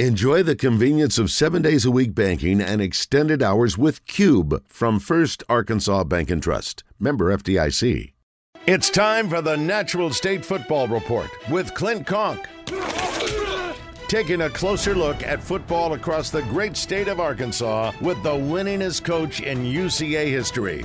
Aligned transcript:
Enjoy 0.00 0.42
the 0.42 0.56
convenience 0.56 1.18
of 1.18 1.30
seven 1.30 1.62
days 1.62 1.84
a 1.84 1.90
week 1.92 2.16
banking 2.16 2.60
and 2.60 2.82
extended 2.82 3.40
hours 3.44 3.78
with 3.78 4.04
Cube 4.06 4.60
from 4.66 4.98
First 4.98 5.44
Arkansas 5.48 6.02
Bank 6.02 6.32
and 6.32 6.42
Trust. 6.42 6.82
Member 6.98 7.26
FDIC. 7.32 8.12
It's 8.66 8.90
time 8.90 9.28
for 9.28 9.40
the 9.40 9.56
Natural 9.56 10.12
State 10.12 10.44
Football 10.44 10.88
Report 10.88 11.30
with 11.48 11.72
Clint 11.74 12.08
Conque. 12.08 12.44
Taking 14.08 14.40
a 14.40 14.50
closer 14.50 14.96
look 14.96 15.22
at 15.22 15.40
football 15.40 15.92
across 15.92 16.28
the 16.28 16.42
great 16.42 16.76
state 16.76 17.06
of 17.06 17.20
Arkansas 17.20 17.92
with 18.00 18.20
the 18.24 18.30
winningest 18.30 19.04
coach 19.04 19.42
in 19.42 19.58
UCA 19.58 20.26
history. 20.26 20.84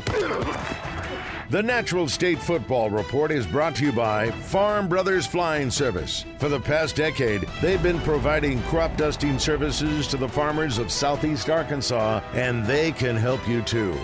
The 1.50 1.64
Natural 1.64 2.08
State 2.08 2.38
Football 2.40 2.92
Report 2.92 3.32
is 3.32 3.48
brought 3.48 3.74
to 3.78 3.86
you 3.86 3.92
by 3.92 4.30
Farm 4.30 4.88
Brothers 4.88 5.26
Flying 5.26 5.72
Service. 5.72 6.24
For 6.38 6.48
the 6.48 6.60
past 6.60 6.96
decade, 6.96 7.42
they've 7.60 7.82
been 7.82 7.98
providing 8.02 8.62
crop 8.66 8.96
dusting 8.98 9.40
services 9.40 10.06
to 10.10 10.18
the 10.18 10.30
farmers 10.30 10.78
of 10.78 10.92
southeast 10.92 11.50
Arkansas, 11.50 12.22
and 12.34 12.64
they 12.68 12.92
can 12.92 13.16
help 13.16 13.48
you 13.48 13.64
too. 13.64 13.98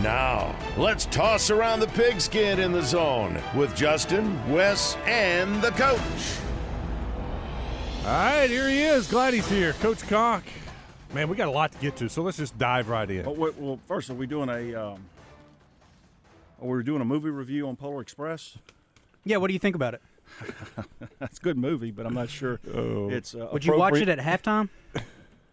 Now, 0.00 0.56
let's 0.76 1.06
toss 1.06 1.50
around 1.50 1.78
the 1.78 1.86
pigskin 1.86 2.58
in 2.58 2.72
the 2.72 2.82
zone 2.82 3.40
with 3.54 3.72
Justin, 3.76 4.52
Wes, 4.52 4.96
and 5.06 5.62
the 5.62 5.70
coach. 5.70 6.00
All 8.00 8.06
right, 8.06 8.50
here 8.50 8.68
he 8.68 8.82
is. 8.82 9.06
Glad 9.06 9.34
he's 9.34 9.48
here. 9.48 9.72
Coach 9.74 9.98
Conque. 9.98 10.42
Man, 11.14 11.28
we 11.28 11.36
got 11.36 11.46
a 11.46 11.52
lot 11.52 11.70
to 11.70 11.78
get 11.78 11.94
to, 11.98 12.08
so 12.08 12.22
let's 12.22 12.38
just 12.38 12.58
dive 12.58 12.88
right 12.88 13.08
in. 13.08 13.24
Well, 13.24 13.36
wait, 13.36 13.56
well 13.56 13.78
first, 13.86 14.10
are 14.10 14.14
we 14.14 14.26
doing 14.26 14.48
a 14.48 14.74
um, 14.74 15.04
are 16.62 16.76
we 16.76 16.82
doing 16.84 17.00
a 17.00 17.04
movie 17.04 17.30
review 17.30 17.68
on 17.68 17.76
Polar 17.76 18.00
Express? 18.00 18.56
Yeah, 19.24 19.36
what 19.38 19.48
do 19.48 19.52
you 19.52 19.58
think 19.58 19.76
about 19.76 19.94
it? 19.94 20.02
That's 21.18 21.38
a 21.38 21.40
good 21.42 21.58
movie, 21.58 21.90
but 21.90 22.06
I'm 22.06 22.14
not 22.14 22.30
sure 22.30 22.60
Oh. 22.74 23.10
it's. 23.10 23.34
Uh, 23.34 23.48
Would 23.52 23.64
you 23.64 23.76
watch 23.76 23.96
it 23.96 24.08
at 24.08 24.18
halftime? 24.18 24.68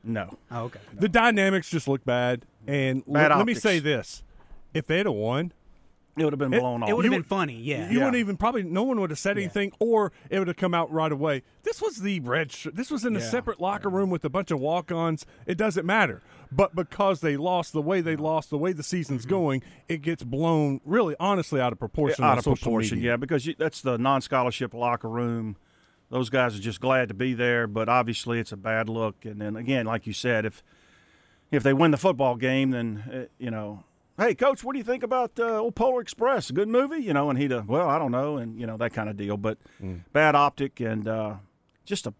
No. 0.01 0.37
Oh, 0.49 0.63
okay. 0.63 0.79
The 0.93 1.09
dynamics 1.09 1.69
just 1.69 1.85
look 1.85 2.05
bad. 2.05 2.45
And 2.65 3.05
Bad 3.05 3.31
let, 3.31 3.37
let 3.39 3.45
me 3.45 3.53
say 3.53 3.79
this. 3.79 4.23
If 4.73 4.87
they'd 4.87 5.05
have 5.05 5.13
won, 5.13 5.51
It 6.17 6.23
would 6.23 6.31
have 6.31 6.39
been 6.39 6.53
It- 6.53 6.61
blown 6.61 6.83
off. 6.83 6.89
It 6.89 6.95
would 6.95 7.03
have 7.03 7.11
been 7.11 7.21
funny, 7.23 7.55
yeah. 7.61 7.89
you 7.89 7.97
Yeah. 7.99 8.05
wouldn't 8.05 8.15
even 8.15 8.37
probably 8.37 8.63
no 8.63 8.83
one 8.83 9.01
would 9.01 9.09
have 9.09 9.19
said 9.19 9.35
Yeah. 9.35 9.43
anything 9.43 9.73
or 9.77 10.13
it 10.29 10.39
would 10.39 10.47
have 10.47 10.55
come 10.55 10.73
out 10.73 10.89
right 10.89 11.11
away. 11.11 11.43
This 11.63 11.81
was 11.81 11.97
the 11.97 12.21
red 12.21 12.49
shirt. 12.53 12.77
This 12.77 12.89
was 12.89 13.03
in 13.03 13.13
a 13.17 13.21
separate 13.21 13.59
locker 13.59 13.89
room 13.89 14.09
with 14.09 14.23
a 14.23 14.29
bunch 14.29 14.51
of 14.51 14.61
walk-ons. 14.61 15.25
It 15.45 15.57
doesn't 15.57 15.85
matter. 15.85 16.21
But 16.51 16.75
because 16.75 17.21
they 17.21 17.37
lost 17.37 17.73
the 17.73 17.81
way 17.81 18.01
they 18.01 18.15
lost, 18.15 18.49
the 18.49 18.57
way 18.57 18.73
the 18.73 18.81
season's 18.83 19.25
going, 19.27 19.61
it 19.87 20.01
gets 20.01 20.23
blown 20.23 20.81
really 20.83 21.15
honestly 21.19 21.61
out 21.61 21.71
of 21.71 21.79
proportion 21.79 22.25
out 22.25 22.39
of 22.39 22.43
proportion, 22.43 22.97
media. 22.97 23.11
yeah, 23.11 23.17
because 23.17 23.45
you, 23.45 23.55
that's 23.57 23.81
the 23.81 23.97
non-scholarship 23.97 24.73
locker 24.73 25.09
room. 25.09 25.57
Those 26.09 26.31
guys 26.31 26.55
are 26.57 26.61
just 26.61 26.81
glad 26.81 27.07
to 27.09 27.13
be 27.13 27.35
there, 27.35 27.67
but 27.67 27.87
obviously 27.87 28.39
it's 28.39 28.51
a 28.51 28.57
bad 28.57 28.89
look. 28.89 29.25
And 29.25 29.39
then 29.39 29.55
again, 29.55 29.85
like 29.85 30.07
you 30.07 30.13
said, 30.13 30.43
if 30.45 30.63
if 31.51 31.61
they 31.61 31.73
win 31.73 31.91
the 31.91 31.97
football 31.97 32.35
game, 32.35 32.71
then 32.71 33.03
uh, 33.13 33.25
you 33.37 33.51
know, 33.51 33.83
hey, 34.17 34.33
coach, 34.33 34.63
what 34.63 34.73
do 34.73 34.79
you 34.79 34.83
think 34.83 35.03
about 35.03 35.39
uh, 35.39 35.59
old 35.59 35.75
Polar 35.75 36.01
Express? 36.01 36.49
Good 36.49 36.67
movie, 36.67 36.97
you 37.03 37.13
know? 37.13 37.29
And 37.29 37.37
he'd, 37.37 37.51
uh, 37.51 37.61
well, 37.67 37.87
I 37.87 37.99
don't 37.99 38.11
know, 38.11 38.37
and 38.37 38.59
you 38.59 38.65
know 38.65 38.75
that 38.77 38.91
kind 38.93 39.07
of 39.07 39.17
deal. 39.17 39.37
But 39.37 39.59
Mm. 39.83 40.01
bad 40.13 40.33
optic 40.33 40.79
and 40.79 41.07
uh, 41.07 41.35
just 41.85 42.07
a 42.07 42.13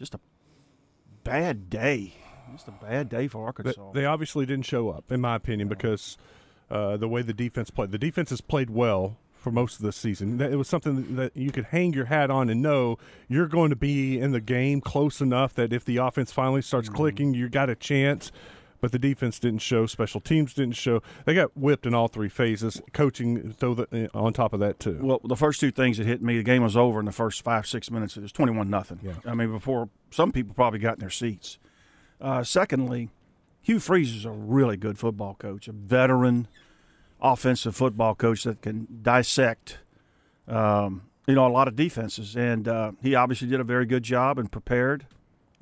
just 0.00 0.14
a 0.16 0.20
bad 1.24 1.70
day, 1.70 2.14
just 2.52 2.68
a 2.68 2.72
bad 2.72 3.08
day 3.08 3.28
for 3.28 3.44
Arkansas. 3.46 3.92
they 3.92 4.04
obviously 4.04 4.46
didn't 4.46 4.66
show 4.66 4.90
up, 4.90 5.10
in 5.10 5.20
my 5.20 5.36
opinion, 5.36 5.68
because 5.68 6.16
uh, 6.70 6.96
the 6.96 7.08
way 7.08 7.22
the 7.22 7.32
defense 7.32 7.70
played. 7.70 7.90
The 7.92 7.98
defense 7.98 8.30
has 8.30 8.40
played 8.40 8.70
well 8.70 9.16
for 9.38 9.50
most 9.50 9.76
of 9.76 9.82
the 9.82 9.92
season. 9.92 10.40
It 10.40 10.56
was 10.56 10.68
something 10.68 11.16
that 11.16 11.36
you 11.36 11.50
could 11.52 11.66
hang 11.66 11.92
your 11.92 12.06
hat 12.06 12.30
on 12.30 12.50
and 12.50 12.60
know 12.60 12.98
you're 13.28 13.46
going 13.46 13.70
to 13.70 13.76
be 13.76 14.18
in 14.18 14.32
the 14.32 14.40
game 14.40 14.80
close 14.80 15.20
enough 15.20 15.54
that 15.54 15.72
if 15.72 15.84
the 15.84 15.96
offense 15.98 16.32
finally 16.32 16.60
starts 16.60 16.88
clicking, 16.88 17.34
you 17.34 17.48
got 17.48 17.70
a 17.70 17.74
chance. 17.74 18.32
But 18.80 18.92
the 18.92 18.98
defense 18.98 19.40
didn't 19.40 19.60
show. 19.60 19.86
Special 19.86 20.20
teams 20.20 20.54
didn't 20.54 20.76
show. 20.76 21.02
They 21.24 21.34
got 21.34 21.56
whipped 21.56 21.84
in 21.84 21.94
all 21.94 22.06
three 22.06 22.28
phases. 22.28 22.80
Coaching, 22.92 23.52
throw 23.52 23.74
the, 23.74 24.08
on 24.14 24.32
top 24.32 24.52
of 24.52 24.60
that 24.60 24.78
too. 24.78 25.00
Well, 25.02 25.20
the 25.24 25.34
first 25.34 25.58
two 25.58 25.72
things 25.72 25.98
that 25.98 26.06
hit 26.06 26.22
me, 26.22 26.36
the 26.36 26.44
game 26.44 26.62
was 26.62 26.76
over 26.76 27.00
in 27.00 27.04
the 27.06 27.10
first 27.10 27.42
five 27.42 27.66
six 27.66 27.90
minutes. 27.90 28.16
It 28.16 28.22
was 28.22 28.30
twenty 28.30 28.52
one 28.52 28.70
nothing. 28.70 29.00
Yeah. 29.02 29.14
I 29.26 29.34
mean, 29.34 29.50
before 29.50 29.88
some 30.12 30.30
people 30.30 30.54
probably 30.54 30.78
got 30.78 30.94
in 30.94 31.00
their 31.00 31.10
seats. 31.10 31.58
Uh, 32.20 32.42
secondly, 32.42 33.10
Hugh 33.62 33.80
Freeze 33.80 34.14
is 34.14 34.24
a 34.24 34.30
really 34.30 34.76
good 34.76 34.98
football 34.98 35.34
coach, 35.34 35.68
a 35.68 35.72
veteran 35.72 36.48
offensive 37.20 37.76
football 37.76 38.14
coach 38.14 38.44
that 38.44 38.62
can 38.62 38.86
dissect, 39.02 39.78
um, 40.46 41.02
you 41.26 41.34
know, 41.34 41.46
a 41.46 41.50
lot 41.50 41.68
of 41.68 41.76
defenses, 41.76 42.36
and 42.36 42.66
uh, 42.66 42.92
he 43.02 43.14
obviously 43.14 43.48
did 43.48 43.60
a 43.60 43.64
very 43.64 43.86
good 43.86 44.02
job 44.02 44.38
and 44.38 44.50
prepared, 44.50 45.06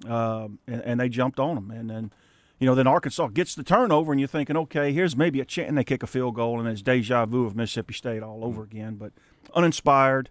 um, 0.07 0.59
and, 0.67 0.83
and 0.83 1.01
they 1.01 1.09
jumped 1.09 1.41
on 1.41 1.57
him, 1.57 1.71
and 1.71 1.91
then. 1.91 2.13
You 2.59 2.67
know, 2.67 2.75
then 2.75 2.87
Arkansas 2.87 3.27
gets 3.27 3.55
the 3.55 3.63
turnover, 3.63 4.13
and 4.13 4.19
you're 4.19 4.27
thinking, 4.29 4.57
okay, 4.57 4.91
here's 4.91 5.15
maybe 5.15 5.43
a 5.43 5.45
chance, 5.45 5.69
and 5.69 5.77
they 5.77 5.85
kick 5.85 6.03
a 6.03 6.07
field 6.07 6.37
goal, 6.37 6.59
and 6.59 6.67
it's 6.67 6.81
deja 6.81 7.27
vu 7.27 7.45
of 7.45 7.55
Mississippi 7.55 7.93
State 7.93 8.23
all 8.23 8.43
over 8.43 8.63
again. 8.63 8.95
But 8.95 9.13
uninspired, 9.55 10.31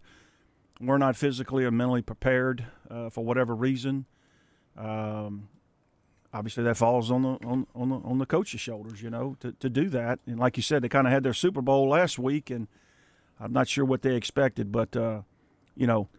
we're 0.81 0.97
not 0.97 1.15
physically 1.15 1.65
or 1.65 1.69
mentally 1.69 2.01
prepared 2.01 2.65
uh, 2.89 3.11
for 3.11 3.23
whatever 3.23 3.53
reason. 3.53 4.05
Um, 4.75 5.49
obviously, 6.35 6.63
that 6.65 6.75
falls 6.77 7.09
on 7.11 7.21
the 7.23 7.29
on, 7.47 7.65
on 7.73 7.89
the 7.89 7.95
on 7.97 8.17
the 8.17 8.25
coach's 8.25 8.59
shoulders, 8.61 9.01
you 9.01 9.09
know, 9.09 9.35
to, 9.39 9.53
to 9.53 9.69
do 9.69 9.89
that. 9.89 10.19
And 10.27 10.39
like 10.39 10.57
you 10.57 10.63
said, 10.63 10.81
they 10.81 10.89
kind 10.89 11.07
of 11.07 11.13
had 11.13 11.23
their 11.23 11.33
Super 11.33 11.61
Bowl 11.61 11.87
last 11.89 12.19
week, 12.19 12.49
and 12.49 12.67
I'm 13.39 13.53
not 13.53 13.67
sure 13.67 13.85
what 13.85 14.01
they 14.01 14.15
expected, 14.15 14.71
but 14.71 14.95
uh, 14.95 15.21
you 15.75 15.87
know, 15.87 16.09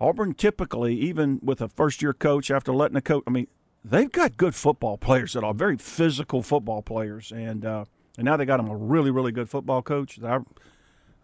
Auburn 0.00 0.34
typically, 0.34 0.94
even 0.94 1.40
with 1.42 1.60
a 1.60 1.68
first 1.68 2.02
year 2.02 2.12
coach, 2.12 2.50
after 2.50 2.72
letting 2.72 2.96
a 2.96 3.00
coach, 3.02 3.24
I 3.26 3.30
mean, 3.30 3.46
they've 3.84 4.10
got 4.10 4.36
good 4.36 4.54
football 4.54 4.96
players 4.98 5.32
that 5.34 5.44
are 5.44 5.54
very 5.54 5.76
physical 5.76 6.42
football 6.42 6.82
players, 6.82 7.30
and 7.32 7.64
uh, 7.64 7.84
and 8.16 8.24
now 8.24 8.36
they 8.36 8.44
got 8.46 8.56
them 8.58 8.68
a 8.70 8.76
really 8.76 9.10
really 9.10 9.32
good 9.32 9.48
football 9.50 9.82
coach. 9.82 10.18
I, 10.22 10.38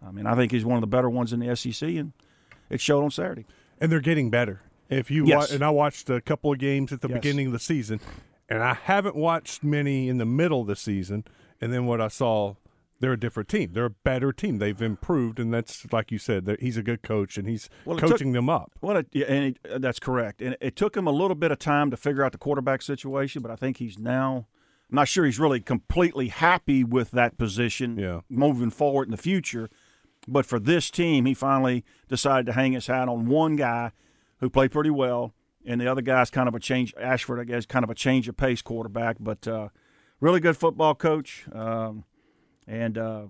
I 0.07 0.11
mean, 0.11 0.27
I 0.27 0.35
think 0.35 0.53
he's 0.53 0.65
one 0.67 0.77
of 0.77 0.81
the 0.83 0.87
better 0.87 1.09
ones 1.11 1.33
in 1.33 1.41
the 1.41 1.55
SEC, 1.57 1.89
and 1.89 2.13
it 2.69 2.81
showed 2.81 3.03
on 3.03 3.11
Saturday. 3.11 3.47
and 3.81 3.91
they're 3.91 4.01
getting 4.01 4.29
better. 4.31 4.61
If 4.91 5.11
you 5.11 5.27
Yes. 5.27 5.51
and 5.51 5.65
I 5.65 5.71
watched 5.71 6.11
a 6.11 6.21
couple 6.21 6.53
of 6.53 6.59
games 6.59 6.93
at 6.93 7.01
the 7.01 7.09
Yes. 7.09 7.17
beginning 7.19 7.47
of 7.47 7.53
the 7.55 7.59
season, 7.59 8.01
and 8.49 8.63
I 8.63 8.75
haven't 8.75 9.17
watched 9.17 9.63
many 9.65 10.09
in 10.09 10.19
the 10.19 10.25
middle 10.27 10.63
of 10.63 10.67
the 10.67 10.77
season. 10.77 11.25
And 11.61 11.73
then 11.73 11.87
what 11.87 12.01
I 12.01 12.09
saw, 12.09 12.55
they're 13.01 13.13
a 13.13 13.19
different 13.21 13.49
team. 13.49 13.73
They're 13.73 13.87
a 13.87 13.91
better 13.91 14.33
team. 14.33 14.59
They've 14.59 14.81
improved, 14.81 15.39
and 15.41 15.53
that's 15.53 15.91
like 15.93 16.11
you 16.13 16.19
said. 16.19 16.57
He's 16.61 16.77
a 16.77 16.83
good 16.83 17.03
coach, 17.03 17.37
and 17.39 17.49
he's 17.49 17.69
Well, 17.85 17.97
it 17.97 18.01
took- 18.01 18.11
coaching 18.11 18.33
them 18.33 18.49
up. 18.51 18.73
Well, 18.81 18.97
it, 18.99 19.07
yeah, 19.13 19.27
and 19.27 19.45
it, 19.45 19.59
uh, 19.73 19.79
that's 19.79 19.99
correct. 20.01 20.43
And 20.43 20.57
it 20.61 20.77
took 20.77 20.97
him 20.97 21.07
a 21.07 21.11
little 21.13 21.35
bit 21.35 21.51
of 21.53 21.59
time 21.59 21.91
to 21.91 21.97
figure 21.97 22.23
out 22.25 22.33
the 22.33 22.39
quarterback 22.39 22.83
situation, 22.83 23.41
but 23.43 23.51
I 23.51 23.57
think 23.57 23.79
he's 23.79 23.99
now. 23.99 24.47
I'm 24.91 24.97
not 24.97 25.09
sure 25.09 25.25
he's 25.25 25.39
really 25.41 25.61
completely 25.61 26.29
happy 26.29 26.85
with 26.85 27.11
that 27.13 27.39
position 27.39 27.99
Yeah. 27.99 28.21
moving 28.29 28.71
forward 28.71 29.05
in 29.09 29.11
the 29.13 29.17
future. 29.17 29.71
But 30.29 30.47
for 30.47 30.59
this 30.59 30.91
team, 30.91 31.25
he 31.27 31.35
finally 31.35 31.85
decided 32.09 32.47
to 32.47 32.53
hang 32.53 32.73
his 32.73 32.87
hat 32.87 33.09
on 33.09 33.27
one 33.27 33.57
guy 33.57 33.93
who 34.41 34.49
played 34.51 34.71
pretty 34.73 34.91
well, 34.91 35.35
and 35.65 35.81
the 35.81 35.87
other 35.87 36.03
guy's 36.03 36.31
kind 36.31 36.49
of 36.49 36.55
a 36.55 36.61
change. 36.61 36.95
Ashford, 37.01 37.41
I 37.41 37.45
guess, 37.45 37.67
kind 37.67 37.85
of 37.85 37.91
a 37.91 37.95
change 37.95 38.29
of 38.29 38.37
pace 38.37 38.63
quarterback, 38.63 39.17
but 39.21 39.47
uh, 39.49 39.69
really 40.21 40.41
good 40.41 40.57
football 40.57 40.95
coach. 40.95 41.47
Um, 41.53 42.05
and 42.67 42.97
uh, 42.97 43.23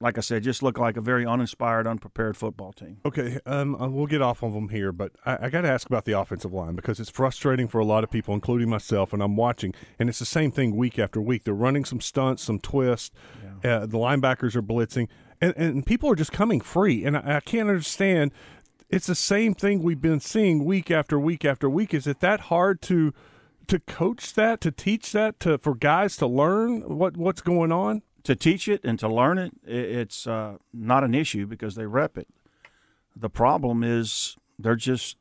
like 0.00 0.16
I 0.16 0.20
said, 0.20 0.44
just 0.44 0.62
looked 0.62 0.78
like 0.78 0.96
a 0.96 1.00
very 1.00 1.26
uninspired, 1.26 1.86
unprepared 1.86 2.36
football 2.36 2.72
team. 2.72 2.98
Okay, 3.04 3.38
um, 3.44 3.74
uh, 3.74 3.88
we'll 3.88 4.06
get 4.06 4.22
off 4.22 4.42
of 4.42 4.52
them 4.52 4.68
here, 4.68 4.92
but 4.92 5.12
I, 5.26 5.46
I 5.46 5.50
got 5.50 5.62
to 5.62 5.68
ask 5.68 5.88
about 5.88 6.04
the 6.04 6.12
offensive 6.12 6.52
line 6.52 6.76
because 6.76 7.00
it's 7.00 7.10
frustrating 7.10 7.66
for 7.66 7.78
a 7.78 7.84
lot 7.84 8.04
of 8.04 8.10
people, 8.10 8.32
including 8.32 8.68
myself. 8.70 9.12
And 9.12 9.22
I'm 9.22 9.36
watching, 9.36 9.74
and 9.98 10.08
it's 10.08 10.20
the 10.20 10.24
same 10.24 10.52
thing 10.52 10.76
week 10.76 10.98
after 10.98 11.20
week. 11.20 11.44
They're 11.44 11.54
running 11.54 11.84
some 11.84 12.00
stunts, 12.00 12.44
some 12.44 12.60
twists. 12.60 13.10
Uh, 13.64 13.86
the 13.86 13.98
linebackers 13.98 14.54
are 14.54 14.62
blitzing, 14.62 15.08
and, 15.40 15.52
and 15.56 15.84
people 15.84 16.08
are 16.08 16.14
just 16.14 16.30
coming 16.30 16.60
free. 16.60 17.04
And 17.04 17.16
I, 17.16 17.36
I 17.36 17.40
can't 17.40 17.68
understand. 17.68 18.30
It's 18.90 19.06
the 19.06 19.14
same 19.14 19.54
thing 19.54 19.82
we've 19.82 20.00
been 20.00 20.20
seeing 20.20 20.64
week 20.64 20.90
after 20.90 21.18
week 21.18 21.44
after 21.44 21.68
week. 21.68 21.92
Is 21.92 22.06
it 22.06 22.20
that 22.20 22.40
hard 22.42 22.80
to 22.82 23.12
to 23.66 23.78
coach 23.80 24.32
that, 24.32 24.62
to 24.62 24.70
teach 24.70 25.12
that, 25.12 25.38
to 25.40 25.58
for 25.58 25.74
guys 25.74 26.16
to 26.18 26.26
learn 26.26 26.96
what 26.96 27.16
what's 27.16 27.42
going 27.42 27.72
on? 27.72 28.02
to 28.28 28.36
teach 28.36 28.68
it 28.68 28.84
and 28.84 28.98
to 28.98 29.08
learn 29.08 29.38
it, 29.38 29.52
it's 29.64 30.26
uh, 30.26 30.58
not 30.70 31.02
an 31.02 31.14
issue 31.14 31.46
because 31.46 31.76
they 31.76 31.86
rep 31.86 32.18
it. 32.18 32.28
The 33.16 33.30
problem 33.30 33.82
is 33.82 34.36
they're 34.58 34.76
just 34.76 35.16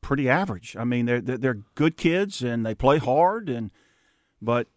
pretty 0.00 0.28
average. 0.28 0.76
I 0.78 0.84
mean, 0.84 1.06
they're 1.06 1.20
they're, 1.20 1.58
good 1.74 1.96
kids 1.96 2.40
and 2.40 2.64
they 2.64 2.76
play 2.76 2.98
hard, 2.98 3.48
and 3.48 3.72
but 4.40 4.68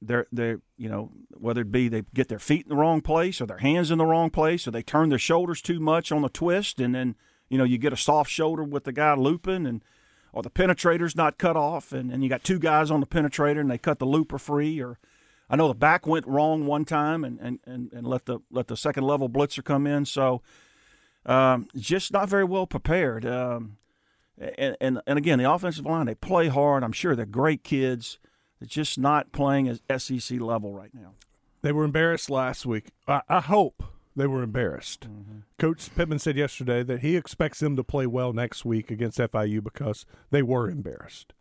they're 0.00 0.26
they're 0.32 0.62
you 0.78 0.88
know 0.88 1.10
whether 1.36 1.60
it 1.60 1.70
be 1.70 1.88
they 1.88 2.04
get 2.14 2.28
their 2.28 2.38
feet 2.38 2.64
in 2.64 2.70
the 2.70 2.76
wrong 2.76 3.02
place 3.02 3.42
or 3.42 3.46
their 3.46 3.58
hands 3.58 3.90
in 3.90 3.98
the 3.98 4.06
wrong 4.06 4.30
place 4.30 4.66
or 4.66 4.70
they 4.70 4.82
turn 4.82 5.10
their 5.10 5.18
shoulders 5.18 5.60
too 5.60 5.80
much 5.80 6.10
on 6.10 6.22
the 6.22 6.30
twist, 6.30 6.80
and 6.80 6.94
then 6.94 7.14
you 7.50 7.58
know 7.58 7.64
you 7.64 7.76
get 7.76 7.92
a 7.92 7.96
soft 7.98 8.30
shoulder 8.30 8.64
with 8.64 8.84
the 8.84 8.92
guy 8.92 9.14
looping 9.14 9.66
and. 9.66 9.82
Or 10.32 10.44
the 10.44 10.48
penetrator's 10.48 11.16
not 11.16 11.38
cut 11.38 11.56
off, 11.56 11.92
and, 11.92 12.12
and 12.12 12.22
you 12.22 12.28
got 12.28 12.44
two 12.44 12.60
guys 12.60 12.88
on 12.88 13.00
the 13.00 13.06
penetrator, 13.06 13.58
and 13.58 13.68
they 13.68 13.78
cut 13.78 13.98
the 13.98 14.06
looper 14.06 14.38
free, 14.38 14.80
or 14.80 14.96
I 15.50 15.56
know 15.56 15.66
the 15.66 15.74
back 15.74 16.06
went 16.06 16.26
wrong 16.28 16.64
one 16.64 16.84
time 16.84 17.24
and, 17.24 17.38
and, 17.40 17.58
and, 17.66 17.92
and 17.92 18.06
let 18.06 18.26
the 18.26 18.38
let 18.52 18.68
the 18.68 18.76
second 18.76 19.02
level 19.02 19.28
blitzer 19.28 19.64
come 19.64 19.86
in. 19.86 20.04
So 20.04 20.42
um, 21.26 21.66
just 21.76 22.12
not 22.12 22.28
very 22.28 22.44
well 22.44 22.66
prepared. 22.66 23.26
Um, 23.26 23.76
and, 24.38 24.76
and 24.80 25.02
and 25.06 25.18
again, 25.18 25.40
the 25.40 25.50
offensive 25.50 25.84
line 25.84 26.06
they 26.06 26.14
play 26.14 26.46
hard. 26.46 26.84
I'm 26.84 26.92
sure 26.92 27.16
they're 27.16 27.26
great 27.26 27.64
kids. 27.64 28.18
They're 28.60 28.68
just 28.68 28.98
not 28.98 29.32
playing 29.32 29.68
as 29.68 29.80
SEC 30.02 30.38
level 30.40 30.72
right 30.72 30.94
now. 30.94 31.14
They 31.62 31.72
were 31.72 31.84
embarrassed 31.84 32.30
last 32.30 32.64
week. 32.64 32.90
I, 33.08 33.22
I 33.28 33.40
hope 33.40 33.82
they 34.16 34.26
were 34.26 34.42
embarrassed. 34.42 35.08
Mm-hmm. 35.08 35.38
Coach 35.58 35.94
Pittman 35.94 36.18
said 36.18 36.36
yesterday 36.36 36.82
that 36.82 37.00
he 37.00 37.16
expects 37.16 37.60
them 37.60 37.76
to 37.76 37.84
play 37.84 38.06
well 38.06 38.32
next 38.32 38.64
week 38.64 38.90
against 38.90 39.18
FIU 39.18 39.62
because 39.62 40.04
they 40.30 40.42
were 40.42 40.68
embarrassed. 40.68 41.32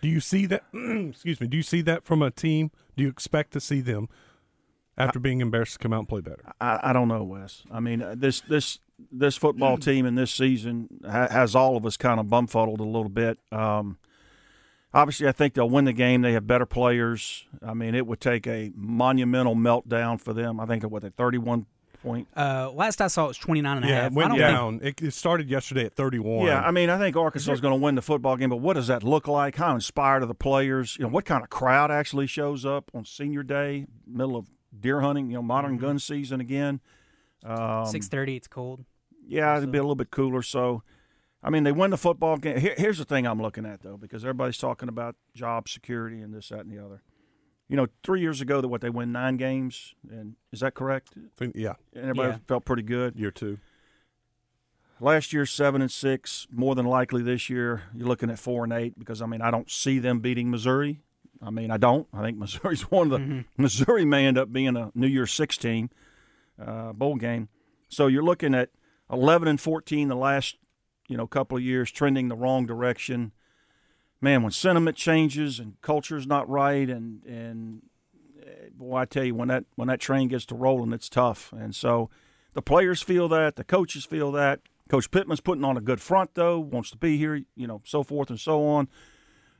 Do 0.00 0.08
you 0.08 0.20
see 0.20 0.46
that? 0.46 0.64
excuse 0.74 1.40
me. 1.40 1.46
Do 1.46 1.56
you 1.56 1.62
see 1.62 1.80
that 1.82 2.04
from 2.04 2.22
a 2.22 2.30
team? 2.30 2.70
Do 2.96 3.02
you 3.02 3.08
expect 3.08 3.52
to 3.52 3.60
see 3.60 3.80
them 3.80 4.08
after 4.98 5.18
being 5.18 5.40
embarrassed 5.40 5.74
to 5.74 5.78
come 5.78 5.92
out 5.92 6.00
and 6.00 6.08
play 6.08 6.20
better? 6.20 6.44
I, 6.60 6.80
I 6.82 6.92
don't 6.92 7.08
know, 7.08 7.22
Wes. 7.22 7.62
I 7.70 7.80
mean, 7.80 8.02
uh, 8.02 8.14
this 8.16 8.40
this 8.40 8.78
this 9.10 9.36
football 9.36 9.76
team 9.78 10.06
in 10.06 10.14
this 10.14 10.32
season 10.32 10.88
ha- 11.04 11.28
has 11.28 11.54
all 11.54 11.76
of 11.76 11.86
us 11.86 11.96
kind 11.96 12.20
of 12.20 12.26
bumfuddled 12.26 12.80
a 12.80 12.84
little 12.84 13.08
bit. 13.08 13.38
Um, 13.50 13.98
obviously, 14.92 15.28
I 15.28 15.32
think 15.32 15.54
they'll 15.54 15.70
win 15.70 15.84
the 15.84 15.92
game. 15.92 16.22
They 16.22 16.32
have 16.32 16.46
better 16.46 16.66
players. 16.66 17.46
I 17.64 17.74
mean, 17.74 17.94
it 17.94 18.06
would 18.06 18.20
take 18.20 18.46
a 18.46 18.72
monumental 18.74 19.54
meltdown 19.54 20.20
for 20.20 20.32
them. 20.32 20.58
I 20.58 20.66
think 20.66 20.82
what 20.84 21.02
they 21.02 21.10
thirty-one 21.10 21.66
point. 22.02 22.28
Uh, 22.36 22.70
last 22.72 23.00
I 23.00 23.06
saw, 23.06 23.24
it 23.24 23.28
was 23.28 23.38
29 23.38 23.76
and 23.76 23.84
a 23.84 23.88
yeah, 23.88 23.94
half. 24.02 24.12
it 24.12 24.14
went 24.14 24.36
down. 24.36 24.80
Think... 24.80 25.02
It, 25.02 25.12
started 25.12 25.48
yesterday 25.48 25.86
at 25.86 25.94
31. 25.94 26.46
Yeah, 26.46 26.60
I 26.60 26.70
mean, 26.70 26.90
I 26.90 26.98
think 26.98 27.16
Arkansas 27.16 27.52
is 27.52 27.60
going 27.60 27.72
to 27.72 27.82
win 27.82 27.94
the 27.94 28.02
football 28.02 28.36
game, 28.36 28.50
but 28.50 28.56
what 28.56 28.74
does 28.74 28.88
that 28.88 29.02
look 29.02 29.28
like? 29.28 29.56
How 29.56 29.74
inspired 29.74 30.22
are 30.22 30.26
the 30.26 30.34
players? 30.34 30.96
You 30.98 31.04
know, 31.04 31.10
what 31.10 31.24
kind 31.24 31.42
of 31.42 31.50
crowd 31.50 31.90
actually 31.90 32.26
shows 32.26 32.66
up 32.66 32.90
on 32.94 33.04
senior 33.04 33.42
day, 33.42 33.86
middle 34.06 34.36
of 34.36 34.48
deer 34.78 35.00
hunting, 35.00 35.30
you 35.30 35.36
know, 35.36 35.42
modern 35.42 35.72
mm-hmm. 35.72 35.86
gun 35.86 35.98
season 35.98 36.40
again? 36.40 36.80
Um, 37.44 37.86
6.30, 37.86 38.36
it's 38.36 38.48
cold. 38.48 38.84
Yeah, 39.26 39.56
it'd 39.56 39.70
be 39.70 39.78
a 39.78 39.82
little 39.82 39.94
bit 39.94 40.10
cooler, 40.10 40.42
so– 40.42 40.82
I 41.42 41.50
mean, 41.50 41.64
they 41.64 41.72
win 41.72 41.90
the 41.90 41.98
football 41.98 42.36
game. 42.36 42.58
Here, 42.58 42.74
here's 42.78 42.98
the 42.98 43.04
thing 43.04 43.26
I'm 43.26 43.42
looking 43.42 43.66
at, 43.66 43.82
though, 43.82 43.96
because 43.96 44.24
everybody's 44.24 44.58
talking 44.58 44.88
about 44.88 45.16
job 45.34 45.68
security 45.68 46.20
and 46.20 46.32
this, 46.32 46.50
that, 46.50 46.60
and 46.60 46.70
the 46.70 46.84
other 46.84 47.02
you 47.72 47.76
know, 47.76 47.86
three 48.02 48.20
years 48.20 48.42
ago 48.42 48.60
that 48.60 48.68
what 48.68 48.82
they 48.82 48.90
win 48.90 49.12
nine 49.12 49.38
games, 49.38 49.94
and 50.10 50.34
is 50.52 50.60
that 50.60 50.74
correct? 50.74 51.14
Yeah, 51.54 51.72
and 51.94 52.02
everybody 52.02 52.32
yeah. 52.32 52.38
felt 52.46 52.66
pretty 52.66 52.82
good. 52.82 53.16
Year 53.16 53.30
two. 53.30 53.60
Last 55.00 55.32
year 55.32 55.46
seven 55.46 55.80
and 55.80 55.90
six. 55.90 56.46
More 56.52 56.74
than 56.74 56.84
likely 56.84 57.22
this 57.22 57.48
year 57.48 57.84
you're 57.94 58.06
looking 58.06 58.28
at 58.28 58.38
four 58.38 58.64
and 58.64 58.74
eight 58.74 58.98
because 58.98 59.22
I 59.22 59.26
mean 59.26 59.40
I 59.40 59.50
don't 59.50 59.70
see 59.70 59.98
them 59.98 60.20
beating 60.20 60.50
Missouri. 60.50 61.00
I 61.40 61.48
mean 61.48 61.70
I 61.70 61.78
don't. 61.78 62.06
I 62.12 62.20
think 62.20 62.36
Missouri's 62.38 62.82
one 62.90 63.06
of 63.06 63.12
the 63.12 63.18
mm-hmm. 63.20 63.40
Missouri 63.62 64.04
may 64.04 64.26
end 64.26 64.36
up 64.36 64.52
being 64.52 64.76
a 64.76 64.90
New 64.94 65.06
Year's 65.06 65.32
Six 65.32 65.56
team 65.56 65.88
uh, 66.62 66.92
bowl 66.92 67.16
game. 67.16 67.48
So 67.88 68.06
you're 68.06 68.22
looking 68.22 68.54
at 68.54 68.68
eleven 69.10 69.48
and 69.48 69.58
fourteen 69.58 70.08
the 70.08 70.14
last 70.14 70.58
you 71.08 71.16
know 71.16 71.26
couple 71.26 71.56
of 71.56 71.64
years, 71.64 71.90
trending 71.90 72.28
the 72.28 72.36
wrong 72.36 72.66
direction 72.66 73.32
man, 74.22 74.42
when 74.42 74.52
sentiment 74.52 74.96
changes 74.96 75.58
and 75.58 75.78
culture's 75.82 76.26
not 76.26 76.48
right, 76.48 76.88
and 76.88 77.22
and 77.24 77.82
eh, 78.40 78.68
boy, 78.72 78.96
I 78.98 79.04
tell 79.04 79.24
you, 79.24 79.34
when 79.34 79.48
that 79.48 79.64
when 79.74 79.88
that 79.88 80.00
train 80.00 80.28
gets 80.28 80.46
to 80.46 80.54
rolling, 80.54 80.92
it's 80.92 81.08
tough. 81.08 81.52
And 81.52 81.74
so 81.74 82.08
the 82.54 82.62
players 82.62 83.02
feel 83.02 83.28
that, 83.28 83.56
the 83.56 83.64
coaches 83.64 84.04
feel 84.04 84.32
that. 84.32 84.60
Coach 84.88 85.10
Pittman's 85.10 85.40
putting 85.40 85.64
on 85.64 85.76
a 85.76 85.80
good 85.80 86.00
front, 86.00 86.34
though, 86.34 86.58
wants 86.58 86.90
to 86.90 86.98
be 86.98 87.16
here, 87.16 87.42
you 87.56 87.66
know, 87.66 87.80
so 87.84 88.02
forth 88.02 88.28
and 88.30 88.38
so 88.38 88.66
on. 88.66 88.88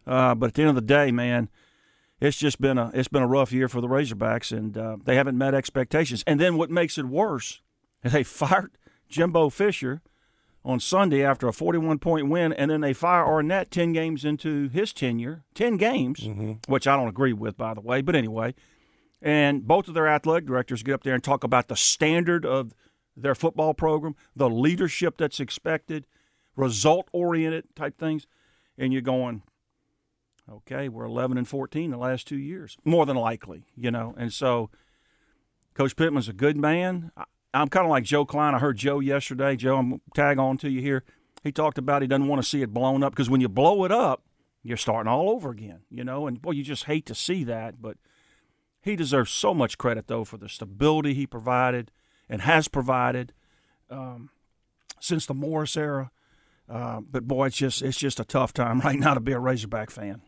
Uh, 0.07 0.35
but 0.35 0.49
at 0.49 0.55
the 0.55 0.63
end 0.63 0.69
of 0.71 0.75
the 0.75 0.83
day, 0.83 1.11
man, 1.11 1.49
it's 2.21 2.37
just 2.37 2.61
been 2.61 2.79
a 2.79 2.91
it's 2.95 3.09
been 3.09 3.23
a 3.23 3.27
rough 3.27 3.53
year 3.53 3.69
for 3.69 3.81
the 3.81 3.89
Razorbacks, 3.89 4.57
and 4.57 4.77
uh, 4.77 4.97
they 5.05 5.17
haven't 5.17 5.37
met 5.37 5.55
expectations. 5.55 6.23
And 6.27 6.41
then 6.41 6.57
what 6.57 6.71
makes 6.71 6.99
it 6.99 7.07
worse, 7.07 7.63
they 8.03 8.23
fired 8.23 8.73
Jimbo 9.09 9.51
Fisher 9.51 10.03
on 10.65 10.81
Sunday 10.81 11.25
after 11.25 11.49
a 11.49 11.53
41 11.53 11.99
point 11.99 12.29
win, 12.29 12.53
and 12.53 12.71
then 12.71 12.81
they 12.81 12.93
fire 12.93 13.27
Arnett 13.27 13.71
10 13.71 13.93
games 13.93 14.25
into 14.25 14.69
his 14.69 14.93
tenure, 14.93 15.45
10 15.55 15.77
games, 15.77 16.21
mm-hmm. 16.21 16.53
which 16.67 16.87
I 16.87 16.97
don't 16.97 17.09
agree 17.09 17.33
with, 17.33 17.57
by 17.57 17.75
the 17.75 17.81
way. 17.81 18.01
But 18.01 18.15
anyway, 18.15 18.55
and 19.21 19.67
both 19.67 19.89
of 19.89 19.95
their 19.95 20.09
athletic 20.09 20.47
directors 20.47 20.83
get 20.83 20.95
up 20.95 21.03
there 21.03 21.15
and 21.15 21.23
talk 21.23 21.45
about 21.45 21.69
the 21.69 21.77
standard 21.77 22.47
of 22.47 22.75
their 23.17 23.35
football 23.35 23.75
program, 23.75 24.17
the 24.35 24.49
leadership 24.49 25.17
that's 25.19 25.41
expected, 25.41 26.07
result 26.57 27.09
oriented 27.13 27.65
type 27.75 27.99
things. 27.99 28.27
And 28.79 28.93
you're 28.93 29.03
going, 29.03 29.43
okay, 30.51 30.89
we're 30.89 31.05
11 31.05 31.39
and 31.39 31.47
14 31.47 31.91
the 31.91 31.97
last 31.97 32.27
two 32.27 32.39
years, 32.39 32.79
more 32.85 33.05
than 33.05 33.17
likely, 33.17 33.65
you 33.77 33.91
know. 33.91 34.15
And 34.17 34.33
so 34.33 34.71
Coach 35.75 35.95
Pittman's 35.97 36.29
a 36.29 36.33
good 36.33 36.57
man. 36.57 37.13
I'm 37.55 37.69
kind 37.69 37.85
of 37.85 37.91
like 37.91 38.05
Joe 38.05 38.25
Kleine. 38.25 38.55
I 38.55 38.59
heard 38.59 38.79
Joe 38.79 39.01
yesterday. 39.01 39.57
Joe, 39.57 39.79
I'm 39.79 40.01
tag 40.15 40.39
on 40.39 40.57
to 40.59 40.71
you 40.71 40.81
here. 40.81 41.05
He 41.43 41.53
talked 41.53 41.79
about 41.79 42.03
he 42.03 42.09
doesn't 42.09 42.29
want 42.29 42.43
to 42.43 42.49
see 42.49 42.63
it 42.63 42.73
blown 42.73 43.03
up 43.03 43.13
because 43.13 43.29
when 43.29 43.41
you 43.41 43.49
blow 43.49 43.85
it 43.85 43.93
up, 43.93 44.23
you're 44.63 44.77
starting 44.77 45.11
all 45.11 45.29
over 45.29 45.51
again, 45.51 45.81
you 45.91 46.05
know. 46.05 46.27
And 46.27 46.41
boy, 46.41 46.53
you 46.53 46.63
just 46.63 46.85
hate 46.85 47.05
to 47.07 47.15
see 47.15 47.45
that. 47.45 47.83
But 47.83 47.97
he 48.81 48.97
deserves 48.97 49.31
so 49.33 49.53
much 49.53 49.77
credit 49.77 50.07
though 50.07 50.25
for 50.25 50.37
the 50.37 50.49
stability 50.49 51.15
he 51.15 51.27
provided 51.27 51.91
and 52.29 52.43
has 52.43 52.69
provided 52.69 53.33
um, 53.91 54.31
since 55.01 55.27
the 55.27 55.35
Morris 55.35 55.77
era. 55.77 56.11
Uh, 56.69 57.01
but 57.01 57.27
boy, 57.27 57.47
it's 57.47 57.57
just 57.57 57.83
it's 57.83 57.99
just 57.99 58.21
a 58.21 58.25
tough 58.25 58.55
time 58.55 58.81
right 58.85 58.99
now 58.99 59.15
to 59.15 59.21
be 59.21 59.33
a 59.33 59.39
Razorback 59.39 59.91
fan. 59.91 60.23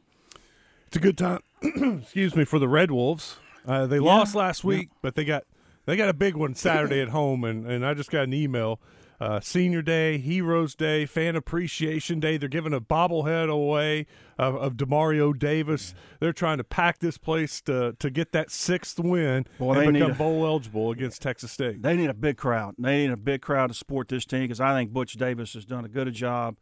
It's 0.88 0.96
a 0.96 1.00
good 1.00 1.18
time, 1.18 1.40
excuse 2.02 2.36
me, 2.36 2.44
for 2.44 2.58
the 2.58 2.68
Red 2.68 2.90
Wolves. 2.90 3.36
Uh, 3.66 3.86
they 3.86 3.96
yeah, 3.96 4.02
lost 4.02 4.34
last 4.34 4.62
week, 4.62 4.88
yeah. 4.90 4.98
but 5.00 5.14
they 5.14 5.24
got 5.24 5.44
they 5.86 5.96
got 5.96 6.08
a 6.08 6.14
big 6.14 6.36
one 6.36 6.54
Saturday 6.54 7.00
at 7.00 7.08
home, 7.08 7.44
and, 7.44 7.66
and 7.66 7.84
I 7.84 7.94
just 7.94 8.10
got 8.10 8.24
an 8.24 8.34
email. 8.34 8.80
Uh, 9.20 9.38
Senior 9.40 9.80
Day, 9.80 10.18
Heroes 10.18 10.74
Day, 10.74 11.06
Fan 11.06 11.36
Appreciation 11.36 12.18
Day. 12.18 12.36
They're 12.36 12.48
giving 12.48 12.74
a 12.74 12.80
bobblehead 12.80 13.48
away 13.48 14.06
of, 14.38 14.56
of 14.56 14.74
Demario 14.74 15.38
Davis. 15.38 15.94
They're 16.18 16.32
trying 16.32 16.58
to 16.58 16.64
pack 16.64 16.98
this 16.98 17.16
place 17.16 17.60
to 17.62 17.94
to 18.00 18.10
get 18.10 18.32
that 18.32 18.50
sixth 18.50 18.98
win 18.98 19.46
Boy, 19.58 19.74
and 19.74 19.92
become 19.92 20.10
a, 20.10 20.14
bowl 20.14 20.44
eligible 20.44 20.90
against 20.90 21.22
Texas 21.22 21.52
State. 21.52 21.80
They 21.80 21.96
need 21.96 22.10
a 22.10 22.14
big 22.14 22.36
crowd. 22.36 22.74
They 22.76 23.06
need 23.06 23.12
a 23.12 23.16
big 23.16 23.40
crowd 23.40 23.68
to 23.68 23.74
support 23.74 24.08
this 24.08 24.24
team 24.24 24.42
because 24.42 24.60
I 24.60 24.74
think 24.74 24.92
Butch 24.92 25.12
Davis 25.14 25.54
has 25.54 25.64
done 25.64 25.84
a 25.84 25.88
good 25.88 26.12
job 26.12 26.56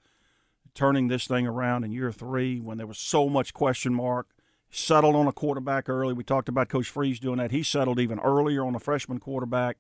turning 0.75 1.09
this 1.09 1.27
thing 1.27 1.47
around 1.47 1.85
in 1.85 1.93
year 1.93 2.13
three 2.13 2.61
when 2.61 2.79
there 2.79 2.87
was 2.87 2.99
so 2.99 3.29
much 3.29 3.55
question 3.55 3.95
mark 3.95 4.29
settled 4.73 5.15
on 5.15 5.29
a 5.29 5.33
quarterback 5.33 5.89
early. 5.89 6.15
We 6.15 6.25
talked 6.25 6.49
about 6.49 6.69
Coach 6.69 6.89
Freeze 6.89 7.21
doing 7.21 7.37
that. 7.37 7.53
He 7.53 7.63
settled 7.63 8.01
even 8.01 8.19
earlier 8.19 8.65
on 8.65 8.75
a 8.75 8.81
freshman 8.81 9.19
quarterback. 9.21 9.77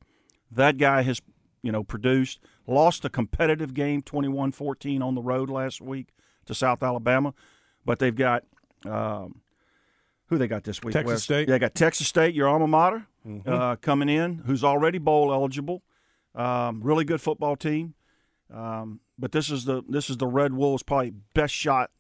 That 0.51 0.77
guy 0.77 1.03
has, 1.03 1.21
you 1.63 1.73
know, 1.73 1.83
produced. 1.83 2.39
Lost 2.67 3.05
a 3.05 3.09
competitive 3.09 3.73
game 3.73 4.03
21-14 4.03 5.03
on 5.03 5.15
the 5.15 5.23
road 5.23 5.49
last 5.49 5.81
week 5.81 6.09
to 6.45 6.55
South 6.55 6.83
Alabama, 6.83 7.33
but 7.85 7.99
they've 7.99 8.15
got 8.15 8.45
um, 8.85 9.41
who 10.27 10.37
they 10.37 10.47
got 10.47 10.65
this 10.65 10.83
week? 10.83 10.93
Texas 10.93 11.13
West. 11.13 11.25
State. 11.25 11.49
Yeah, 11.49 11.55
they 11.55 11.59
got 11.59 11.75
Texas 11.75 12.07
State, 12.07 12.35
your 12.35 12.49
alma 12.49 12.69
mater, 12.69 13.07
mm-hmm. 13.27 13.49
uh, 13.49 13.77
coming 13.77 14.11
in, 14.11 14.43
who's 14.47 14.63
already 14.63 14.99
bowl 14.99 15.33
eligible. 15.33 15.83
Um, 16.35 16.83
really 16.83 17.05
good 17.05 17.21
football 17.21 17.57
team. 17.57 17.95
Um, 18.53 19.01
but 19.19 19.33
this 19.33 19.51
is 19.51 19.65
the 19.65 19.83
this 19.89 20.11
is 20.11 20.19
the 20.19 20.27
Red 20.27 20.53
Wolves' 20.53 20.83
probably 20.83 21.15
best 21.33 21.55
shot 21.55 21.91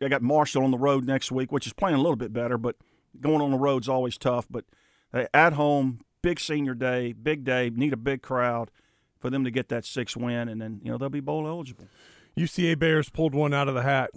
I 0.00 0.08
got 0.08 0.22
Marshall 0.22 0.64
on 0.64 0.70
the 0.70 0.78
road 0.78 1.04
next 1.04 1.32
week, 1.32 1.50
which 1.50 1.66
is 1.66 1.72
playing 1.72 1.96
a 1.96 1.98
little 1.98 2.16
bit 2.16 2.32
better, 2.32 2.56
but 2.56 2.76
going 3.20 3.40
on 3.40 3.50
the 3.50 3.58
road's 3.58 3.88
always 3.88 4.16
tough. 4.16 4.46
But 4.50 4.64
at 5.12 5.54
home, 5.54 6.00
big 6.22 6.40
senior 6.40 6.74
day, 6.74 7.12
big 7.12 7.44
day, 7.44 7.70
need 7.70 7.92
a 7.92 7.96
big 7.96 8.22
crowd 8.22 8.70
for 9.18 9.30
them 9.30 9.44
to 9.44 9.50
get 9.50 9.68
that 9.68 9.84
six 9.84 10.16
win, 10.16 10.48
and 10.48 10.60
then 10.60 10.80
you 10.82 10.90
know 10.90 10.98
they'll 10.98 11.08
be 11.08 11.20
bowl 11.20 11.46
eligible. 11.46 11.88
UCA 12.36 12.78
Bears 12.78 13.10
pulled 13.10 13.34
one 13.34 13.52
out 13.52 13.68
of 13.68 13.74
the 13.74 13.82
hat, 13.82 14.10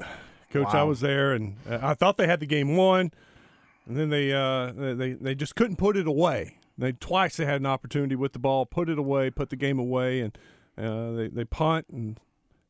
Coach. 0.52 0.74
Wow. 0.74 0.82
I 0.82 0.84
was 0.84 1.02
there, 1.02 1.34
and 1.34 1.58
uh, 1.70 1.80
I 1.82 1.94
thought 1.96 2.18
they 2.18 2.28
had 2.28 2.40
the 2.40 2.46
game 2.46 2.76
won, 2.76 3.12
and 3.88 3.98
then 3.98 4.10
they 4.10 4.32
uh, 4.32 4.72
they 4.72 5.14
they 5.14 5.36
just 5.36 5.56
couldn't 5.56 5.78
put 5.78 5.98
it 5.98 6.08
away. 6.08 6.58
They 6.78 6.92
twice 6.92 7.38
they 7.38 7.46
had 7.46 7.62
an 7.62 7.66
opportunity 7.66 8.16
with 8.16 8.34
the 8.34 8.40
ball, 8.40 8.66
put 8.66 8.90
it 8.90 8.98
away, 8.98 9.30
put 9.30 9.50
the 9.50 9.56
game 9.56 9.80
away, 9.80 10.20
and 10.22 10.38
uh, 10.78 11.12
they 11.12 11.28
they 11.28 11.46
punt 11.46 11.88
and 11.92 12.20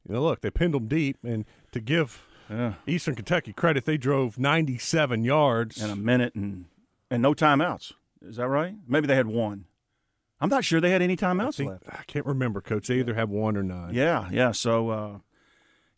you 0.08 0.16
know 0.16 0.22
look 0.22 0.42
they 0.42 0.50
pinned 0.50 0.74
them 0.74 0.88
deep, 0.88 1.18
and 1.24 1.46
to 1.74 1.80
give 1.82 2.26
yeah. 2.52 2.74
Eastern 2.86 3.16
Kentucky 3.16 3.54
credit, 3.54 3.86
they 3.86 3.98
drove 3.98 4.38
97 4.38 5.24
yards 5.24 5.82
in 5.82 5.90
a 5.90 5.96
minute 5.96 6.36
and 6.36 6.66
and 7.10 7.22
no 7.22 7.34
timeouts. 7.34 7.94
Is 8.22 8.38
that 8.38 8.48
right? 8.48 8.76
Maybe 8.88 9.08
they 9.08 9.16
had 9.16 9.28
one. 9.28 9.66
I'm 10.40 10.50
not 10.50 10.64
sure 10.64 10.82
they 10.82 10.90
had 10.90 11.02
any 11.02 11.16
timeouts 11.16 11.48
I 11.48 11.52
think, 11.52 11.70
left. 11.70 11.84
I 11.90 12.04
can't 12.08 12.26
remember, 12.26 12.62
Coach. 12.62 12.88
They 12.88 12.96
either 12.96 13.14
have 13.14 13.30
one 13.30 13.56
or 13.56 13.64
nine. 13.64 13.94
Yeah, 13.94 14.28
yeah. 14.32 14.52
So, 14.52 14.90
uh, 14.90 15.18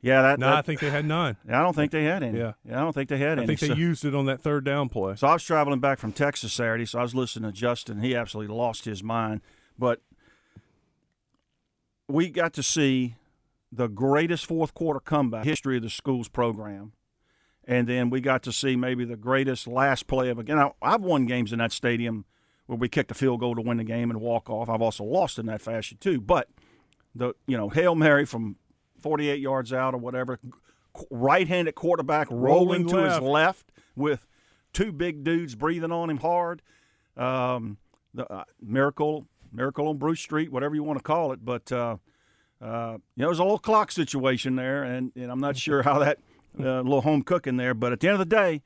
yeah, 0.01 0.22
that. 0.22 0.39
No, 0.39 0.48
that, 0.48 0.57
I 0.57 0.62
think 0.62 0.81
they 0.81 0.89
had 0.89 1.05
nine. 1.05 1.38
I 1.48 1.62
don't 1.62 1.74
think 1.74 1.91
they 1.91 2.03
had 2.03 2.24
any. 2.24 2.39
Yeah, 2.39 2.53
yeah 2.65 2.79
I 2.79 2.83
don't 2.83 2.91
think 2.91 3.07
they 3.07 3.17
had 3.17 3.39
I 3.39 3.43
any. 3.43 3.43
I 3.43 3.45
think 3.48 3.60
they 3.62 3.67
so, 3.67 3.74
used 3.74 4.03
it 4.03 4.13
on 4.13 4.25
that 4.25 4.41
third 4.41 4.65
down 4.65 4.89
play. 4.89 5.15
So 5.15 5.27
I 5.27 5.33
was 5.33 5.43
traveling 5.43 5.79
back 5.79 5.98
from 5.98 6.12
Texas 6.12 6.51
Saturday, 6.51 6.86
so 6.86 7.00
I 7.00 7.03
was 7.03 7.15
listening 7.15 7.50
to 7.51 7.57
Justin. 7.57 8.01
He 8.01 8.15
absolutely 8.15 8.53
lost 8.53 8.83
his 8.83 9.01
mind, 9.01 9.39
but 9.79 10.01
we 12.10 12.27
got 12.29 12.51
to 12.53 12.63
see 12.63 13.15
the 13.75 13.88
greatest 13.88 14.46
fourth 14.46 14.74
quarter 14.74 15.00
comeback 15.00 15.46
history 15.46 15.77
of 15.77 15.84
the 15.84 15.89
school's 15.89 16.27
program 16.27 16.94
and 17.65 17.88
then 17.88 18.10
we 18.10 18.20
got 18.22 18.44
to 18.44 18.51
see 18.51 18.75
maybe 18.75 19.06
the 19.06 19.15
greatest 19.15 19.68
last 19.68 20.08
play 20.08 20.30
of 20.30 20.38
a 20.38 20.44
game. 20.44 20.58
Now, 20.58 20.75
I've 20.82 21.01
won 21.01 21.25
games 21.25 21.53
in 21.53 21.60
that 21.60 21.72
stadium 21.72 22.25
where 22.65 22.77
we 22.77 22.89
kicked 22.89 23.12
a 23.12 23.13
field 23.13 23.39
goal 23.39 23.56
to 23.56 23.62
win 23.62 23.77
the 23.77 23.84
game 23.84 24.10
and 24.10 24.20
walk 24.20 24.50
off. 24.50 24.70
I've 24.70 24.82
also 24.82 25.03
lost 25.03 25.39
in 25.39 25.46
that 25.48 25.62
fashion 25.62 25.98
too. 26.00 26.20
But 26.20 26.50
the 27.15 27.34
you 27.48 27.58
know 27.58 27.70
hail 27.70 27.96
mary 27.96 28.25
from 28.25 28.58
48 29.01 29.39
yards 29.39 29.72
out 29.72 29.94
or 29.94 29.98
whatever, 29.98 30.39
right-handed 31.10 31.75
quarterback 31.75 32.30
rolling, 32.30 32.86
Rolling 32.86 32.88
to 32.88 32.98
his 32.98 33.20
left. 33.20 33.24
left 33.24 33.72
with 33.96 34.27
two 34.72 34.92
big 34.92 35.24
dudes 35.24 35.56
breathing 35.56 35.92
on 35.92 36.10
him 36.10 36.18
hard. 36.18 36.62
Um, 37.15 37.77
the 38.13 38.32
uh, 38.32 38.44
miracle, 38.62 39.27
miracle 39.51 39.88
on 39.88 39.98
Bruce 39.98 40.22
Street, 40.22 40.51
whatever 40.51 40.75
you 40.75 40.84
want 40.84 41.00
to 41.00 41.03
call 41.03 41.32
it, 41.32 41.44
but 41.44 41.72
uh, 41.72 41.98
uh, 42.63 42.98
you 43.15 43.22
know, 43.22 43.27
there's 43.27 43.39
a 43.39 43.43
little 43.43 43.60
clock 43.60 43.91
situation 43.91 44.55
there, 44.55 44.84
and, 44.84 45.12
and 45.15 45.29
I'm 45.29 45.39
not 45.39 45.58
sure 45.58 45.84
how 45.84 46.00
that 46.00 46.20
uh, 46.58 46.82
little 46.82 47.01
home 47.01 47.22
cooking 47.22 47.58
there. 47.58 47.74
But 47.74 47.91
at 47.91 48.00
the 48.00 48.08
end 48.08 48.13
of 48.13 48.29
the 48.29 48.36
day, 48.36 48.62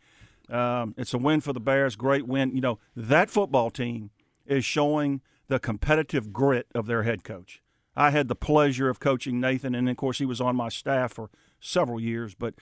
um, 0.50 0.94
it's 0.98 1.13
a 1.16 1.18
win 1.18 1.42
for 1.42 1.51
the 1.51 1.60
Bears. 1.60 1.96
Great 1.96 2.27
win. 2.27 2.54
You 2.54 2.62
know, 2.62 2.80
that 2.96 3.32
football 3.32 3.72
team 3.72 4.12
is 4.46 4.63
showing 4.63 5.22
the 5.48 5.60
competitive 5.60 6.32
grit 6.32 6.68
of 6.75 6.86
their 6.86 7.04
head 7.04 7.24
coach. 7.24 7.63
I 7.96 8.12
had 8.12 8.27
the 8.27 8.36
pleasure 8.36 8.88
of 8.89 9.00
coaching 9.00 9.39
Nathan, 9.39 9.74
and 9.74 9.89
of 9.89 9.98
course, 9.98 10.20
he 10.20 10.25
was 10.25 10.39
on 10.39 10.56
my 10.56 10.70
staff 10.70 11.13
for 11.13 11.32
several 11.60 12.00
years. 12.00 12.36
But 12.36 12.54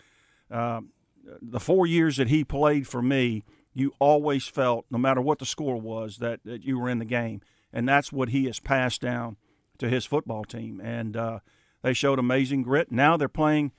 um, 0.50 0.92
the 1.42 1.60
four 1.60 1.86
years 1.86 2.15
that 2.15 2.30
he 2.30 2.46
played 2.46 2.88
for 2.88 3.01
me, 3.01 3.44
you 3.74 3.94
always 4.00 4.48
felt, 4.48 4.86
no 4.89 4.98
matter 4.98 5.20
what 5.20 5.39
the 5.39 5.46
score 5.46 5.75
was, 5.75 6.20
that, 6.20 6.39
that 6.46 6.63
you 6.63 6.80
were 6.80 6.89
in 6.89 7.00
the 7.00 7.06
game. 7.06 7.42
And 7.74 7.89
that's 7.89 8.13
what 8.13 8.30
he 8.30 8.46
has 8.46 8.62
passed 8.62 9.01
down 9.01 9.36
to 9.79 9.89
his 9.89 10.05
football 10.05 10.44
team. 10.44 10.82
And 10.82 11.15
uh, 11.17 11.39
they 11.82 11.94
showed 11.94 12.20
amazing 12.20 12.63
grit. 12.63 12.91
Now 12.91 13.17
they're 13.17 13.27
playing 13.27 13.72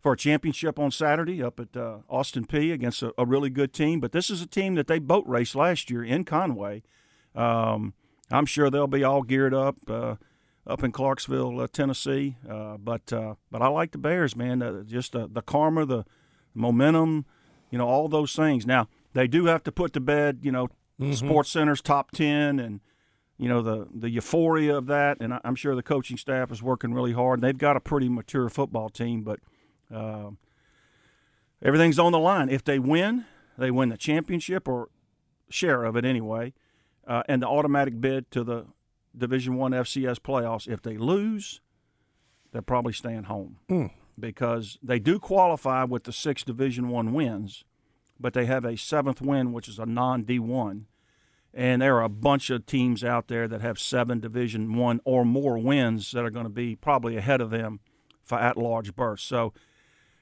for 0.00 0.12
a 0.12 0.16
championship 0.16 0.78
on 0.78 0.90
Saturday 0.90 1.42
up 1.42 1.60
at 1.60 1.76
uh, 1.76 1.98
Austin 2.08 2.44
Peay 2.44 2.72
against 2.72 3.02
a, 3.02 3.14
a 3.16 3.24
really 3.24 3.50
good 3.50 3.72
team. 3.72 4.00
But 4.00 4.12
this 4.12 4.30
is 4.30 4.42
a 4.42 4.46
team 4.46 4.74
that 4.74 4.88
they 4.88 4.98
boat 4.98 5.24
raced 5.28 5.54
last 5.54 5.90
year 5.90 6.02
in 6.04 6.24
Conway. 6.24 6.82
Um, 7.34 7.94
I'm 8.30 8.46
sure 8.46 8.68
they'll 8.68 8.86
be 8.86 9.04
all 9.04 9.22
geared 9.22 9.54
up 9.54 9.76
uh, 9.88 10.16
up 10.66 10.82
in 10.82 10.92
Clarksville, 10.92 11.60
uh, 11.60 11.68
Tennessee. 11.72 12.36
Uh, 12.48 12.76
but 12.78 13.12
uh, 13.12 13.34
but 13.50 13.62
I 13.62 13.68
like 13.68 13.92
the 13.92 13.98
Bears, 13.98 14.34
man. 14.34 14.62
Uh, 14.62 14.82
just 14.82 15.14
uh, 15.14 15.28
the 15.30 15.42
karma, 15.42 15.86
the 15.86 16.04
momentum, 16.54 17.26
you 17.70 17.78
know, 17.78 17.86
all 17.86 18.08
those 18.08 18.34
things. 18.34 18.66
Now 18.66 18.88
they 19.12 19.26
do 19.26 19.46
have 19.46 19.62
to 19.64 19.72
put 19.72 19.92
to 19.92 20.00
bed, 20.00 20.40
you 20.42 20.52
know, 20.52 20.68
Sports 21.12 21.50
Center's 21.50 21.80
top 21.80 22.10
ten 22.12 22.58
and 22.60 22.80
you 23.38 23.48
know 23.48 23.62
the 23.62 23.88
the 23.94 24.10
euphoria 24.10 24.76
of 24.76 24.86
that. 24.86 25.18
And 25.20 25.38
I'm 25.44 25.54
sure 25.54 25.74
the 25.74 25.82
coaching 25.82 26.16
staff 26.16 26.50
is 26.52 26.62
working 26.62 26.94
really 26.94 27.12
hard. 27.12 27.40
They've 27.40 27.56
got 27.56 27.76
a 27.76 27.80
pretty 27.80 28.08
mature 28.08 28.48
football 28.48 28.88
team, 28.88 29.22
but 29.22 29.40
uh, 29.92 30.30
everything's 31.62 31.98
on 31.98 32.12
the 32.12 32.18
line. 32.18 32.48
If 32.48 32.64
they 32.64 32.78
win, 32.78 33.24
they 33.58 33.70
win 33.70 33.88
the 33.88 33.96
championship 33.96 34.68
or 34.68 34.88
share 35.48 35.84
of 35.84 35.96
it 35.96 36.04
anyway, 36.04 36.54
uh, 37.06 37.22
and 37.28 37.42
the 37.42 37.46
automatic 37.48 38.00
bid 38.00 38.30
to 38.30 38.42
the 38.44 38.66
Division 39.16 39.56
One 39.56 39.72
FCS 39.72 40.18
playoffs. 40.18 40.66
If 40.66 40.82
they 40.82 40.96
lose, 40.96 41.60
they're 42.52 42.62
probably 42.62 42.92
staying 42.92 43.24
home 43.24 43.58
because 44.18 44.78
they 44.82 44.98
do 44.98 45.18
qualify 45.18 45.84
with 45.84 46.04
the 46.04 46.12
six 46.12 46.42
Division 46.44 46.88
One 46.88 47.12
wins, 47.12 47.64
but 48.20 48.34
they 48.34 48.46
have 48.46 48.64
a 48.64 48.76
seventh 48.76 49.20
win, 49.20 49.52
which 49.52 49.68
is 49.68 49.78
a 49.78 49.86
non 49.86 50.22
D 50.22 50.38
one. 50.38 50.86
And 51.54 51.82
there 51.82 51.96
are 51.96 52.02
a 52.02 52.08
bunch 52.08 52.48
of 52.48 52.64
teams 52.64 53.04
out 53.04 53.28
there 53.28 53.46
that 53.46 53.60
have 53.60 53.78
seven 53.78 54.20
Division 54.20 54.74
One 54.74 55.00
or 55.04 55.24
more 55.24 55.58
wins 55.58 56.12
that 56.12 56.24
are 56.24 56.30
going 56.30 56.46
to 56.46 56.50
be 56.50 56.76
probably 56.76 57.16
ahead 57.16 57.40
of 57.42 57.50
them 57.50 57.80
for 58.22 58.38
at-large 58.38 58.94
berths. 58.96 59.22
So 59.22 59.52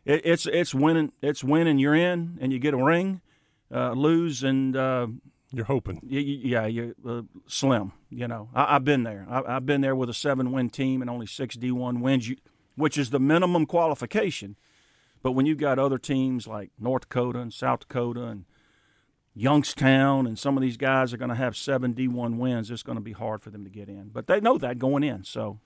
it, 0.05 0.23
it's 0.25 0.47
it's 0.47 0.75
winning. 0.75 1.13
It's 1.23 1.45
winning. 1.45 1.79
You're 1.79 1.95
in, 1.95 2.39
and 2.41 2.53
you 2.53 2.59
get 2.59 2.75
a 2.75 2.83
ring. 2.83 3.21
Uh, 3.73 3.93
lose 3.93 4.43
and 4.43 4.77
uh, 4.77 5.07
You're 5.53 5.67
hoping. 5.67 6.01
yeah, 6.03 6.67
you 6.67 6.97
uh, 7.09 7.23
slim. 7.47 7.93
You 8.11 8.27
know, 8.27 8.49
I, 8.53 8.75
I've 8.75 8.85
been 8.85 9.05
there. 9.05 9.25
I, 9.31 9.43
I've 9.57 9.67
been 9.67 9.81
there 9.83 9.95
with 9.95 10.11
a 10.11 10.15
seven-win 10.15 10.71
team 10.71 11.01
and 11.01 11.09
only 11.09 11.27
six 11.27 11.57
D1 11.57 12.01
wins, 12.01 12.29
you, 12.29 12.37
which 12.75 12.99
is 12.99 13.11
the 13.11 13.21
minimum 13.21 13.67
qualification. 13.67 14.57
But 15.23 15.33
when 15.33 15.47
you've 15.47 15.59
got 15.59 15.79
other 15.79 15.99
teams 15.99 16.49
like 16.49 16.71
North 16.81 17.03
Dakota 17.03 17.39
and 17.39 17.53
South 17.53 17.81
Dakota 17.81 18.25
and 18.25 18.45
Youngstown, 19.35 20.27
and 20.27 20.39
some 20.39 20.57
of 20.57 20.63
these 20.63 20.77
guys 20.77 21.13
are 21.13 21.17
going 21.17 21.29
to 21.29 21.35
have 21.35 21.57
seven 21.57 21.95
D1 21.95 22.37
wins, 22.37 22.71
it's 22.71 22.83
going 22.83 22.99
to 22.99 23.03
be 23.03 23.13
hard 23.13 23.43
for 23.43 23.51
them 23.51 23.65
to 23.65 23.71
get 23.71 23.89
in. 23.89 24.11
But 24.13 24.27
they 24.27 24.41
know 24.41 24.59
that 24.59 24.79
going 24.79 25.03
in. 25.05 25.25
So 25.25 25.59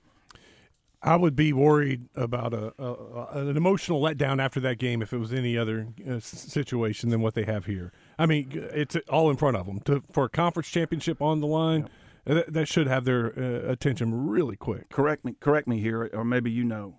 I 1.03 1.17
would 1.17 1.37
be 1.37 1.53
worried 1.53 2.09
about 2.15 2.55
a, 2.55 2.73
a, 2.79 3.27
an 3.39 3.57
emotional 3.57 4.01
letdown 4.01 4.43
after 4.43 4.61
that 4.61 4.79
game 4.79 5.03
if 5.03 5.13
it 5.13 5.19
was 5.19 5.33
any 5.33 5.57
other 5.59 5.89
uh, 6.09 6.19
situation 6.21 7.11
than 7.11 7.21
what 7.21 7.35
they 7.35 7.45
have 7.45 7.67
here. 7.67 7.93
I 8.19 8.27
mean, 8.27 8.49
it's 8.53 8.97
all 9.09 9.31
in 9.31 9.37
front 9.37 9.57
of 9.57 9.67
them 9.67 9.81
to, 9.81 10.03
for 10.13 10.25
a 10.25 10.31
conference 10.31 10.69
championship 10.69 11.21
on 11.21 11.41
the 11.41 11.47
line. 11.47 11.85
uh, 12.27 12.35
That, 12.35 12.53
that 12.55 12.69
should 12.69 12.87
have 12.87 13.05
their 13.05 13.39
uh, 13.39 13.71
attention 13.71 14.29
really 14.29 14.57
quick. 14.57 14.89
correct 14.89 15.27
me, 15.27 15.37
correct 15.41 15.69
me 15.69 15.81
here, 15.81 16.09
or 16.15 16.25
maybe 16.25 16.51
you 16.51 16.65
know. 16.65 16.95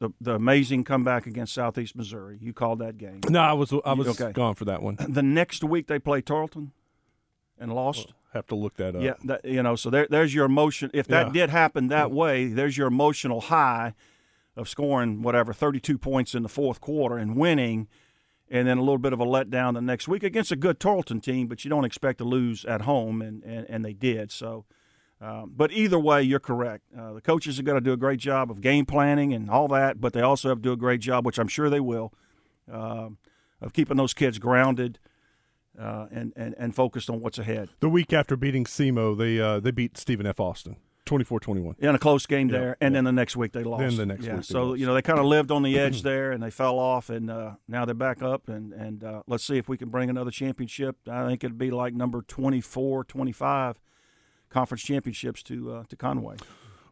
The, 0.00 0.10
the 0.20 0.34
amazing 0.34 0.84
comeback 0.84 1.26
against 1.26 1.54
Southeast 1.54 1.94
Missouri. 1.94 2.36
You 2.40 2.52
called 2.52 2.80
that 2.80 2.98
game. 2.98 3.20
No, 3.30 3.40
I 3.40 3.52
was 3.52 3.72
I 3.84 3.92
was 3.94 4.08
Okay. 4.20 4.32
gone 4.32 4.54
for 4.54 4.64
that 4.64 4.82
one. 4.82 4.96
The 5.08 5.22
next 5.22 5.62
week 5.62 5.86
they 5.86 5.98
play 5.98 6.20
Tarleton 6.20 6.72
and 7.58 7.72
lost. 7.72 8.12
Have 8.32 8.46
to 8.48 8.56
look 8.56 8.74
that 8.78 8.96
up. 8.96 9.02
Yeah, 9.02 9.14
that, 9.24 9.44
you 9.44 9.62
know, 9.62 9.76
so 9.76 9.90
there, 9.90 10.08
there's 10.10 10.34
your 10.34 10.46
emotion. 10.46 10.90
If 10.92 11.06
that 11.06 11.28
Yeah. 11.28 11.32
did 11.32 11.50
happen 11.50 11.86
that 11.88 12.10
way, 12.10 12.46
there's 12.48 12.76
your 12.76 12.88
emotional 12.88 13.42
high 13.42 13.94
of 14.56 14.68
scoring 14.68 15.22
whatever 15.22 15.52
32 15.52 15.96
points 15.98 16.34
in 16.34 16.42
the 16.42 16.48
fourth 16.48 16.80
quarter 16.80 17.16
and 17.16 17.36
winning, 17.36 17.86
and 18.50 18.66
then 18.66 18.78
a 18.78 18.80
little 18.82 18.98
bit 18.98 19.12
of 19.12 19.20
a 19.20 19.24
letdown 19.24 19.74
the 19.74 19.80
next 19.80 20.08
week 20.08 20.24
against 20.24 20.50
a 20.50 20.56
good 20.56 20.80
Tarleton 20.80 21.20
team, 21.20 21.46
but 21.46 21.64
you 21.64 21.68
don't 21.68 21.84
expect 21.84 22.18
to 22.18 22.24
lose 22.24 22.64
at 22.64 22.82
home, 22.82 23.22
and 23.22 23.44
and, 23.44 23.66
and 23.70 23.84
they 23.84 23.92
did. 23.94 24.32
So, 24.32 24.64
um, 25.24 25.52
but 25.56 25.72
either 25.72 25.98
way, 25.98 26.22
you're 26.22 26.38
correct. 26.40 26.84
Uh, 26.98 27.12
the 27.14 27.20
coaches 27.20 27.56
have 27.56 27.64
got 27.66 27.74
to 27.74 27.80
do 27.80 27.92
a 27.92 27.96
great 27.96 28.20
job 28.20 28.50
of 28.50 28.60
game 28.60 28.84
planning 28.84 29.32
and 29.32 29.48
all 29.48 29.68
that, 29.68 30.00
but 30.00 30.12
they 30.12 30.20
also 30.20 30.48
have 30.50 30.58
to 30.58 30.62
do 30.62 30.72
a 30.72 30.76
great 30.76 31.00
job, 31.00 31.24
which 31.24 31.38
I'm 31.38 31.48
sure 31.48 31.70
they 31.70 31.80
will, 31.80 32.12
um 32.70 33.18
of 33.60 33.72
keeping 33.72 33.96
those 33.96 34.12
kids 34.14 34.38
grounded. 34.38 34.98
Uh, 35.76 36.06
and, 36.12 36.32
and, 36.36 36.54
and 36.56 36.72
focused 36.72 37.10
on 37.10 37.20
what's 37.20 37.36
ahead. 37.36 37.68
The 37.80 37.88
week 37.88 38.12
after 38.12 38.36
beating 38.36 38.64
SEMO, 38.64 39.18
they 39.18 39.40
uh, 39.40 39.58
they 39.58 39.72
beat 39.72 39.98
Stephen 39.98 40.24
F. 40.24 40.38
Austin 40.38 40.76
24-21. 41.06 41.78
in 41.80 41.94
a 41.96 41.98
close 41.98 42.26
game 42.26 42.48
Yeah, 42.48 42.58
there, 42.58 42.76
and 42.80 42.92
yeah. 42.92 42.98
then 42.98 43.04
the 43.04 43.12
next 43.12 43.34
week 43.36 43.50
they 43.50 43.64
lost. 43.64 43.80
Then 43.80 43.96
the 43.96 44.06
next 44.06 44.24
yeah, 44.24 44.36
week 44.36 44.44
so 44.44 44.66
lost. 44.68 44.78
you 44.80 44.86
know 44.86 44.94
they 44.94 45.02
kind 45.02 45.18
of 45.18 45.24
lived 45.36 45.50
on 45.50 45.64
the 45.64 45.76
edge 45.78 46.02
there, 46.02 46.30
and 46.30 46.40
they 46.40 46.50
fell 46.50 46.78
off, 46.78 47.10
and 47.10 47.28
uh, 47.28 47.54
now 47.66 47.84
they're 47.84 47.94
back 47.94 48.22
up, 48.22 48.48
and 48.48 48.72
and 48.72 49.02
uh, 49.02 49.22
let's 49.26 49.42
see 49.44 49.58
if 49.58 49.68
we 49.68 49.76
can 49.76 49.88
bring 49.88 50.08
another 50.08 50.30
championship. 50.30 50.96
I 51.10 51.26
think 51.26 51.42
it'd 51.42 51.58
be 51.58 51.72
like 51.72 51.92
number 51.92 52.22
24, 52.22 53.02
25 53.02 53.80
conference 54.54 54.82
championships 54.82 55.42
to 55.42 55.72
uh, 55.72 55.84
to 55.88 55.96
Conway. 55.96 56.36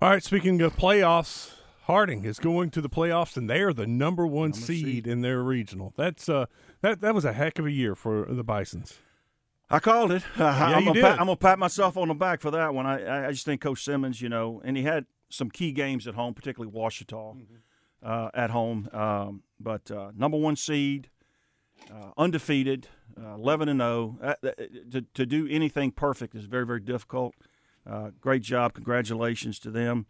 All 0.03 0.11
right, 0.11 0.23
speaking 0.23 0.61
of 0.63 0.75
playoffs, 0.77 1.53
Harding 1.83 2.25
is 2.25 2.39
going 2.41 2.71
to 2.71 2.81
the 2.81 2.89
playoffs, 2.91 3.37
and 3.37 3.49
they 3.49 3.61
are 3.63 3.73
the 3.73 3.87
number 3.87 4.27
one 4.27 4.53
seed, 4.53 4.85
seed. 4.85 5.07
in 5.07 5.21
their 5.23 5.41
regional. 5.43 5.95
That's 5.97 6.29
uh, 6.29 6.47
that 6.81 7.01
that 7.01 7.15
was 7.15 7.25
a 7.25 7.33
heck 7.33 7.59
of 7.59 7.67
a 7.67 7.71
year 7.71 7.95
for 7.95 8.27
the 8.29 8.43
Bisons. 8.45 8.99
I 9.71 9.79
called 9.79 10.13
it. 10.13 10.23
I'm, 10.39 10.81
you 10.81 10.85
gonna 10.87 10.95
did. 10.95 11.03
pat, 11.03 11.13
I'm 11.21 11.27
gonna 11.27 11.37
pat 11.37 11.59
myself 11.59 11.97
on 11.97 12.09
the 12.09 12.15
back 12.15 12.41
for 12.43 12.51
that 12.51 12.75
one. 12.75 12.85
I, 12.85 13.29
I- 13.29 13.31
just 13.31 13.47
think 13.47 13.61
Coach 13.63 13.83
Simmons, 13.85 14.21
you 14.21 14.29
know, 14.29 14.61
and 14.65 14.77
he 14.77 14.83
had 14.83 15.07
some 15.31 15.49
key 15.51 15.73
games 15.73 16.07
at 16.07 16.15
home, 16.15 16.35
particularly 16.35 16.71
Ouachita 16.77 17.15
Mm-hmm. 17.17 17.55
uh, 18.03 18.29
at 18.35 18.51
home. 18.51 18.89
Um, 18.93 19.43
but 19.59 19.91
uh, 19.91 20.11
number 20.15 20.37
one 20.37 20.57
seed, 20.57 21.09
uh, 21.91 22.11
undefeated, 22.19 22.89
uh, 23.19 23.35
11 23.35 23.69
and 23.69 23.81
0. 23.81 24.19
Uh, 24.23 24.35
uh, 24.45 24.51
to, 24.91 25.03
to 25.15 25.25
do 25.27 25.49
anything 25.49 25.91
perfect 25.91 26.35
is 26.35 26.45
very, 26.45 26.67
very 26.67 26.81
difficult. 26.81 27.35
Uh, 27.89 28.11
great 28.21 28.43
job. 28.43 28.75
Congratulations 28.75 29.59
to 29.61 29.71
them. 29.71 30.07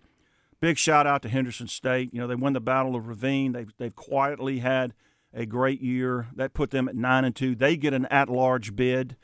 Big 0.60 0.78
shout 0.78 1.06
out 1.06 1.22
to 1.22 1.28
Henderson 1.28 1.66
State. 1.66 2.10
You 2.12 2.20
know, 2.20 2.26
they 2.26 2.34
won 2.34 2.52
the 2.52 2.60
Battle 2.60 2.94
of 2.94 3.08
Ravine. 3.08 3.52
They've, 3.52 3.72
they've 3.78 3.94
quietly 3.94 4.60
had 4.60 4.94
a 5.34 5.46
great 5.46 5.80
year. 5.80 6.28
That 6.34 6.54
put 6.54 6.70
them 6.70 6.88
at 6.88 6.94
9 6.94 7.24
and 7.24 7.34
2. 7.34 7.54
They 7.54 7.76
get 7.76 7.94
an 7.94 8.06
at 8.06 8.28
large 8.28 8.76
bid 8.76 9.16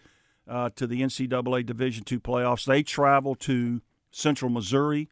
uh, 0.49 0.71
to 0.77 0.87
the 0.87 1.03
NCAA 1.03 1.65
Division 1.65 2.05
two 2.05 2.21
playoffs. 2.21 2.65
They 2.65 2.83
travel 2.83 3.35
to 3.37 3.83
Central 4.11 4.51
Missouri 4.51 5.09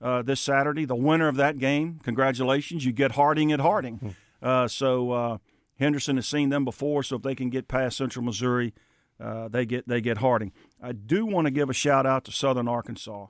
uh, 0.00 0.22
this 0.22 0.40
Saturday. 0.40 0.84
The 0.84 0.96
winner 0.96 1.28
of 1.28 1.36
that 1.36 1.58
game, 1.58 2.00
congratulations, 2.02 2.84
you 2.84 2.92
get 2.92 3.12
Harding 3.12 3.52
at 3.52 3.60
Harding. 3.60 4.14
Uh, 4.42 4.66
so 4.68 5.10
uh, 5.12 5.38
Henderson 5.78 6.16
has 6.16 6.26
seen 6.26 6.48
them 6.48 6.64
before, 6.64 7.02
so 7.02 7.16
if 7.16 7.22
they 7.22 7.34
can 7.34 7.50
get 7.50 7.68
past 7.68 7.96
Central 7.96 8.24
Missouri, 8.24 8.72
uh, 9.20 9.48
they 9.48 9.66
get 9.66 9.88
they 9.88 10.00
get 10.00 10.18
Harding. 10.18 10.52
I 10.82 10.92
do 10.92 11.26
want 11.26 11.46
to 11.46 11.50
give 11.50 11.70
a 11.70 11.74
shout 11.74 12.06
out 12.06 12.24
to 12.24 12.32
Southern 12.32 12.68
Arkansas. 12.68 13.26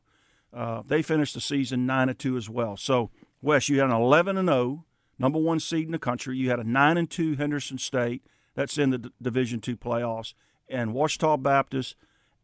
Uh, 0.52 0.82
they 0.86 1.02
finished 1.02 1.34
the 1.34 1.40
season 1.40 1.86
nine 1.86 2.08
and 2.08 2.18
two 2.18 2.36
as 2.36 2.48
well. 2.48 2.76
So 2.76 3.10
Wes, 3.42 3.68
you 3.68 3.80
had 3.80 3.90
an 3.90 3.96
eleven 3.96 4.36
and 4.36 4.48
zero, 4.48 4.84
number 5.18 5.38
one 5.38 5.60
seed 5.60 5.86
in 5.86 5.92
the 5.92 5.98
country. 5.98 6.36
You 6.36 6.50
had 6.50 6.58
a 6.58 6.64
nine 6.64 6.96
and 6.96 7.10
two 7.10 7.36
Henderson 7.36 7.78
State. 7.78 8.22
That's 8.54 8.76
in 8.76 8.90
the 8.90 8.98
D- 8.98 9.10
Division 9.22 9.60
two 9.60 9.76
playoffs, 9.76 10.34
and 10.68 10.92
Ouachita 10.92 11.36
Baptist 11.36 11.96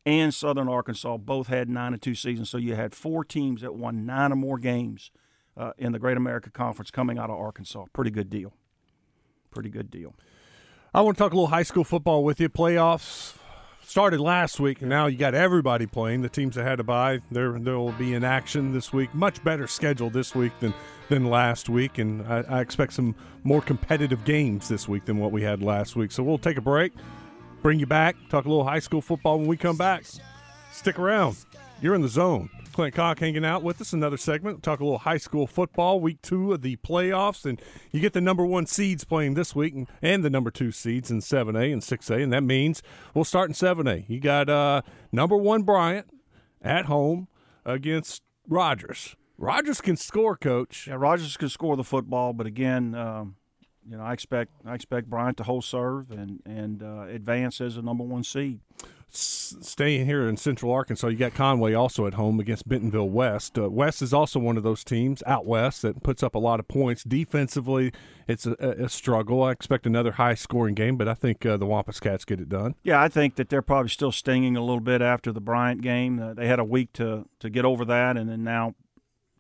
and 0.07 0.33
Southern 0.35 0.69
Arkansas 0.69 1.17
both 1.17 1.49
had 1.49 1.69
nine 1.69 1.93
and 1.93 2.03
two 2.03 2.15
seasons. 2.15 2.51
So 2.51 2.59
you 2.59 2.75
had 2.77 2.95
four 2.95 3.25
teams 3.25 3.63
that 3.63 3.75
won 3.75 4.07
nine 4.07 4.33
or 4.33 4.37
more 4.37 4.59
games 4.59 5.11
uh, 5.57 5.73
in 5.79 5.93
the 5.93 5.99
Great 5.99 6.17
America 6.17 6.51
Conference 6.51 6.91
coming 6.91 7.19
out 7.19 7.31
of 7.31 7.39
Arkansas. 7.39 7.87
Pretty 7.93 8.11
good 8.11 8.31
deal. 8.31 8.53
Pretty 9.51 9.71
good 9.71 9.91
deal. 9.91 10.15
I 10.95 11.01
want 11.01 11.17
to 11.19 11.25
talk 11.25 11.33
a 11.33 11.35
little 11.35 11.49
high 11.49 11.65
school 11.65 11.83
football 11.83 12.23
with 12.23 12.39
you. 12.39 12.49
Playoffs 12.49 13.35
started 13.83 14.21
last 14.21 14.61
week, 14.61 14.81
and 14.81 14.89
now 14.89 15.07
you 15.07 15.19
got 15.19 15.35
everybody 15.35 15.87
playing. 15.87 16.23
The 16.23 16.29
teams 16.29 16.55
that 16.55 16.63
had 16.63 16.77
to 16.77 16.85
buy, 16.85 17.19
there 17.33 17.59
there 17.59 17.77
will 17.77 17.91
be 17.91 18.15
in 18.15 18.23
action 18.23 18.73
this 18.73 18.93
week. 18.93 19.13
Much 19.13 19.43
better 19.43 19.67
schedule 19.67 20.09
this 20.09 20.37
week 20.37 20.53
than 20.61 20.73
than 21.09 21.25
last 21.25 21.69
week, 21.69 21.99
and 21.99 22.23
I, 22.29 22.45
I 22.49 22.61
expect 22.61 22.93
some 22.93 23.17
more 23.43 23.61
competitive 23.61 24.25
games 24.25 24.69
this 24.69 24.87
week 24.87 25.05
than 25.05 25.19
what 25.19 25.33
we 25.33 25.43
had 25.43 25.65
last 25.65 25.97
week. 25.97 26.13
So 26.13 26.23
we'll 26.23 26.39
take 26.39 26.59
a 26.59 26.63
break, 26.63 26.93
bring 27.61 27.81
you 27.81 27.87
back, 27.87 28.15
talk 28.29 28.45
a 28.45 28.49
little 28.49 28.63
high 28.63 28.79
school 28.79 29.01
football 29.01 29.41
when 29.41 29.49
we 29.49 29.57
come 29.57 29.77
back. 29.77 30.05
Stick 30.71 31.01
around. 31.01 31.39
You're 31.83 31.97
in 31.97 32.03
the 32.03 32.09
zone. 32.09 32.51
Clint 32.75 32.95
Conque 32.95 33.21
hanging 33.21 33.45
out 33.45 33.63
with 33.63 33.81
us. 33.81 33.93
Another 33.93 34.17
segment. 34.17 34.63
Talk 34.63 34.81
a 34.81 34.85
little 34.85 34.99
high 34.99 35.17
school 35.17 35.47
football. 35.47 36.01
Week 36.01 36.21
two 36.23 36.53
of 36.53 36.63
the 36.63 36.77
playoffs, 36.77 37.45
and 37.45 37.61
you 37.93 38.01
get 38.01 38.13
the 38.13 38.21
number 38.21 38.45
one 38.45 38.67
seeds 38.67 39.05
playing 39.05 39.35
this 39.35 39.55
week, 39.55 39.75
and, 39.75 39.87
and 40.03 40.25
the 40.25 40.31
number 40.31 40.51
two 40.51 40.73
seeds 40.73 41.11
in 41.11 41.21
seven 41.21 41.57
A 41.57 41.71
and 41.71 41.83
six 41.83 42.11
A, 42.11 42.17
and 42.17 42.33
that 42.33 42.43
means 42.43 42.83
we'll 43.15 43.25
start 43.25 43.49
in 43.49 43.55
seven 43.55 43.87
A. 43.87 44.05
You 44.09 44.21
got 44.21 44.49
uh, 44.49 44.83
number 45.13 45.37
one 45.37 45.63
Bryant 45.63 46.09
at 46.61 46.87
home 46.87 47.29
against 47.65 48.23
Rogers. 48.49 49.17
Rogers 49.39 49.81
can 49.81 49.97
score, 49.97 50.37
Coach. 50.37 50.87
Yeah, 50.89 50.95
Rogers 50.95 51.37
can 51.37 51.49
score 51.49 51.77
the 51.77 51.85
football, 51.85 52.33
but 52.33 52.47
again, 52.47 52.95
um, 52.95 53.37
you 53.89 53.97
know, 53.97 54.03
I 54.03 54.13
expect 54.13 54.53
I 54.65 54.75
expect 54.75 55.09
Bryant 55.09 55.37
to 55.39 55.45
hold 55.45 55.65
serve 55.65 56.11
and 56.11 56.41
and 56.47 56.83
uh, 56.83 57.03
advance 57.03 57.61
as 57.61 57.77
a 57.77 57.83
number 57.83 58.05
one 58.05 58.25
seed 58.25 58.61
staying 59.17 60.07
here 60.07 60.29
in 60.29 60.37
Central 60.37 60.73
Arkansas, 60.73 61.09
you 61.09 61.17
got 61.17 61.35
Conway 61.35 61.73
also 61.75 62.07
at 62.07 62.15
home 62.15 62.41
against 62.41 62.69
Bentonville 62.69 63.09
West. 63.09 63.59
Uh, 63.59 63.71
West 63.71 64.03
is 64.03 64.13
also 64.13 64.41
one 64.41 64.57
of 64.57 64.63
those 64.63 64.83
teams 64.83 65.23
out 65.27 65.47
west 65.47 65.83
that 65.83 66.03
puts 66.03 66.23
up 66.23 66.35
a 66.35 66.39
lot 66.39 66.61
of 66.61 66.69
points. 66.69 67.05
Defensively, 67.05 67.93
it's 68.27 68.47
a, 68.47 68.53
a 68.55 68.89
struggle. 68.89 69.43
I 69.43 69.53
expect 69.53 69.87
another 69.87 70.13
high 70.13 70.35
scoring 70.35 70.75
game, 70.75 70.97
but 70.97 71.09
I 71.09 71.15
think 71.15 71.47
uh, 71.47 71.57
the 71.57 71.67
Wampus 71.67 72.01
Cats 72.01 72.25
get 72.25 72.41
it 72.41 72.49
done. 72.49 72.75
Yeah, 72.83 73.01
I 73.01 73.09
think 73.09 73.37
that 73.37 73.49
they're 73.49 73.63
probably 73.63 73.91
still 73.91 74.13
stinging 74.13 74.57
a 74.57 74.61
little 74.61 74.81
bit 74.81 75.01
after 75.01 75.33
the 75.33 75.41
Bryant 75.41 75.81
game. 75.81 76.21
Uh, 76.21 76.35
they 76.35 76.47
had 76.47 76.59
a 76.59 76.65
week 76.65 76.93
to, 76.95 77.27
to 77.41 77.51
get 77.51 77.65
over 77.65 77.85
that, 77.85 78.17
and 78.17 78.29
then 78.29 78.43
now 78.43 78.75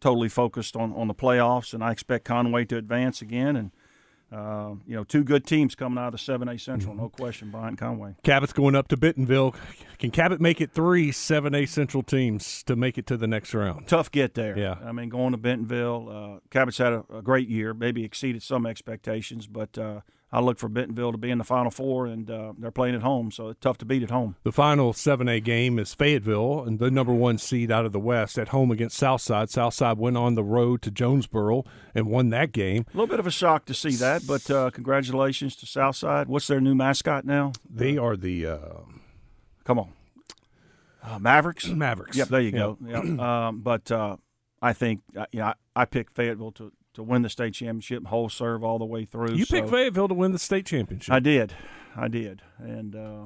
totally 0.00 0.28
focused 0.28 0.76
on, 0.76 0.92
on 0.92 1.08
the 1.08 1.14
playoffs. 1.14 1.74
And 1.74 1.82
I 1.82 1.90
expect 1.90 2.24
Conway 2.24 2.64
to 2.66 2.76
advance 2.76 3.20
again 3.20 3.56
and– 3.56 3.70
uh, 4.35 4.75
you 4.87 4.97
know, 4.97 5.05
two 5.05 5.23
good 5.23 5.47
teams 5.47 5.75
coming 5.75 5.99
out 5.99 6.12
of 6.12 6.12
the 6.12 6.33
7A 6.33 6.61
Central, 6.61 6.95
no 6.95 7.09
question, 7.09 7.50
Bryant 7.50 7.79
Conway. 7.79 8.17
Cabot's 8.25 8.53
going 8.53 8.75
up 8.75 8.88
to 8.88 8.97
Bentonville. 8.97 9.55
Can 9.99 10.11
Cabot 10.11 10.41
make 10.41 10.61
it 10.61 10.73
three 10.73 11.12
7A 11.12 11.69
Central 11.69 12.03
teams 12.03 12.62
to 12.64 12.75
make 12.75 12.99
it 12.99 13.07
to 13.07 13.17
the 13.17 13.29
next 13.29 13.55
round? 13.55 13.87
Tough 13.87 14.11
get 14.11 14.35
there. 14.35 14.59
Yeah. 14.59 14.76
I 14.85 14.93
mean, 14.93 15.09
going 15.09 15.33
to 15.33 15.38
Bentonville, 15.38 16.09
uh, 16.09 16.41
Cabot's 16.50 16.79
had 16.79 16.93
a, 16.93 17.05
a, 17.14 17.23
great 17.23 17.49
year, 17.49 17.73
maybe 17.75 18.05
exceeded 18.05 18.43
some 18.43 18.67
expectations, 18.67 19.47
but 19.47 19.79
uh, 19.79 20.00
I 20.35 20.41
look 20.41 20.59
for 20.59 20.69
Bentonville 20.69 21.12
to 21.12 21.19
be 21.19 21.31
in 21.31 21.38
the 21.38 21.45
Final 21.45 21.71
Four, 21.71 22.07
and 22.07 22.29
uh, 22.29 22.55
they're 22.59 22.73
playing 22.73 22.97
at 22.97 23.03
home, 23.03 23.31
so 23.31 23.50
it's 23.50 23.61
tough 23.61 23.79
to 23.79 23.85
beat 23.85 24.03
at 24.03 24.11
home. 24.11 24.35
The 24.43 24.50
final 24.50 24.93
7A 24.93 25.45
game 25.45 25.79
is 25.79 25.95
Fayetteville, 25.95 26.64
and 26.64 26.81
the 26.81 26.91
number 26.91 27.14
one 27.14 27.38
seed 27.38 27.71
out 27.71 27.87
of 27.87 27.93
the 27.93 28.00
West 28.00 28.37
at 28.37 28.49
home 28.49 28.73
against 28.73 28.97
Southside. 28.97 29.49
Southside 29.49 29.97
went 29.97 30.17
on 30.17 30.35
the 30.35 30.43
road 30.43 30.83
to 30.83 30.91
Jonesboro 30.91 31.62
and 31.95 32.09
won 32.09 32.31
that 32.31 32.50
game. 32.50 32.85
A 32.93 32.97
little 32.97 33.07
bit 33.07 33.21
of 33.21 33.29
a 33.29 33.31
shock 33.31 33.64
to 33.67 33.75
see 33.75 33.95
that, 33.95 34.26
but 34.26 34.50
uh, 34.50 34.71
congratulations 34.71 35.55
to 35.55 35.67
Southside. 35.67 36.26
What's 36.26 36.49
their 36.49 36.61
new 36.61 36.75
mascot 36.75 37.25
now? 37.25 37.53
They 37.71 37.97
are 37.97 38.17
the. 38.17 38.47
Uh, 38.47 38.59
come 39.62 39.79
on. 39.79 39.93
Uh, 41.00 41.21
Mavericks? 41.21 41.69
Mavericks. 41.69 42.17
Yep, 42.17 42.29
there 42.29 42.41
you 42.41 42.50
yep. 42.50 42.55
go. 42.55 42.79
Yep. 42.85 43.05
um, 43.21 43.61
but 43.61 43.93
uh, 43.93 44.17
I 44.61 44.73
think 44.73 45.03
uh, 45.17 45.26
know, 45.33 45.45
I, 45.45 45.55
I 45.76 45.85
picked 45.85 46.17
Fayetteville 46.17 46.53
to 46.53 46.73
to 46.94 47.02
win 47.02 47.22
the 47.22 47.28
state 47.28 47.54
championship, 47.54 48.06
whole 48.06 48.28
serve 48.28 48.64
all 48.64 48.78
the 48.78 48.84
way 48.84 49.04
through. 49.04 49.34
You 49.34 49.44
so 49.44 49.56
picked 49.56 49.70
Fayetteville 49.70 50.08
to 50.08 50.14
win 50.14 50.32
the 50.32 50.38
state 50.38 50.66
championship. 50.66 51.12
I 51.12 51.20
did, 51.20 51.52
I 51.96 52.08
did, 52.08 52.42
and 52.58 52.96
uh, 52.96 53.24